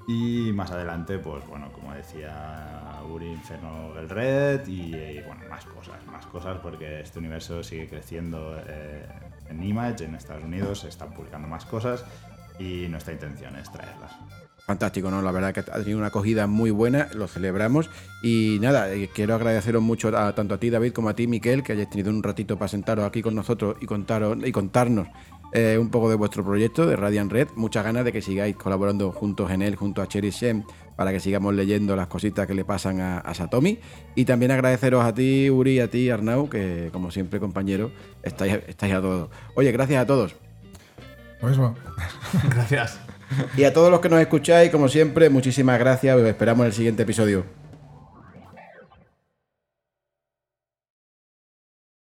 Y 0.08 0.52
más 0.54 0.72
adelante, 0.72 1.18
pues 1.18 1.46
bueno, 1.48 1.72
como 1.72 1.94
decía 1.94 3.02
Uri, 3.10 3.28
Inferno 3.28 3.94
del 3.96 4.08
Red 4.08 4.68
y, 4.68 4.96
y, 4.96 5.22
bueno, 5.26 5.42
más 5.50 5.66
cosas, 5.66 6.06
más 6.06 6.26
cosas 6.28 6.60
porque 6.62 7.02
este 7.02 7.20
universo 7.20 7.64
sigue 7.64 7.88
creciendo 7.88 8.56
eh, 8.68 9.08
en 9.50 9.64
Image, 9.64 10.06
en 10.06 10.16
Estados 10.16 10.44
Unidos, 10.44 10.82
se 10.82 10.90
están 10.90 11.12
publicando 11.12 11.48
más 11.48 11.66
cosas 11.66 12.04
y 12.60 12.88
nuestra 12.88 13.14
intención 13.14 13.56
es 13.56 13.72
traerlas. 13.72 14.12
Fantástico, 14.66 15.12
¿no? 15.12 15.22
La 15.22 15.32
verdad 15.32 15.54
que 15.54 15.60
ha 15.60 15.64
tenido 15.64 16.00
una 16.00 16.08
acogida 16.08 16.48
muy 16.48 16.72
buena, 16.72 17.08
lo 17.14 17.28
celebramos. 17.28 17.88
Y 18.24 18.58
nada, 18.62 18.92
eh, 18.92 19.12
quiero 19.14 19.36
agradeceros 19.36 19.84
mucho 19.84 20.08
a, 20.18 20.34
tanto 20.34 20.56
a 20.56 20.58
ti, 20.58 20.72
David, 20.72 20.92
como 20.92 21.10
a 21.10 21.14
ti, 21.14 21.28
Miquel, 21.28 21.62
que 21.62 21.74
hayáis 21.74 21.92
tenido 21.92 22.10
un 22.10 22.24
ratito 22.24 22.58
para 22.58 22.68
sentaros 22.68 23.06
aquí 23.06 23.22
con 23.22 23.36
nosotros 23.36 23.78
y, 23.80 23.86
contaros, 23.86 24.38
y 24.44 24.52
contarnos 24.52 25.08
eh, 25.54 25.78
un 25.80 25.90
poco 25.90 26.10
de 26.10 26.16
vuestro 26.16 26.44
proyecto 26.44 26.86
de 26.86 26.96
Radiant 26.96 27.32
Red. 27.32 27.50
Muchas 27.56 27.84
ganas 27.84 28.06
de 28.06 28.12
que 28.12 28.22
sigáis 28.22 28.56
colaborando 28.56 29.12
juntos 29.12 29.52
en 29.52 29.62
él, 29.62 29.76
junto 29.76 30.02
a 30.02 30.08
Cherry 30.08 30.32
Shem, 30.32 30.64
para 30.96 31.12
que 31.12 31.20
sigamos 31.20 31.54
leyendo 31.54 31.96
las 31.96 32.08
cositas 32.08 32.48
que 32.48 32.54
le 32.54 32.66
pasan 32.66 33.00
a, 33.00 33.20
a 33.20 33.34
Satomi. 33.34 33.80
Y 34.16 34.26
también 34.26 34.52
agradeceros 34.52 35.04
a 35.04 35.14
ti, 35.14 35.50
Uri, 35.50 35.80
a 35.80 35.90
ti, 35.90 36.10
Arnau, 36.10 36.50
que 36.50 36.90
como 36.92 37.12
siempre, 37.12 37.40
compañeros, 37.40 37.92
estáis, 38.24 38.60
estáis 38.68 38.94
a 38.94 39.02
todos. 39.02 39.30
Oye, 39.56 39.72
gracias 39.72 40.02
a 40.02 40.06
todos. 40.06 40.36
Lo 41.42 41.48
mismo. 41.50 41.76
Gracias. 42.50 43.00
Y 43.58 43.64
a 43.64 43.74
todos 43.74 43.92
los 43.92 44.00
que 44.00 44.10
nos 44.10 44.20
escucháis, 44.22 44.72
como 44.72 44.88
siempre, 44.88 45.30
muchísimas 45.30 45.80
gracias. 45.80 46.16
Os 46.16 46.24
esperamos 46.24 46.64
en 46.64 46.68
el 46.68 46.74
siguiente 46.74 47.04
episodio. 47.04 47.65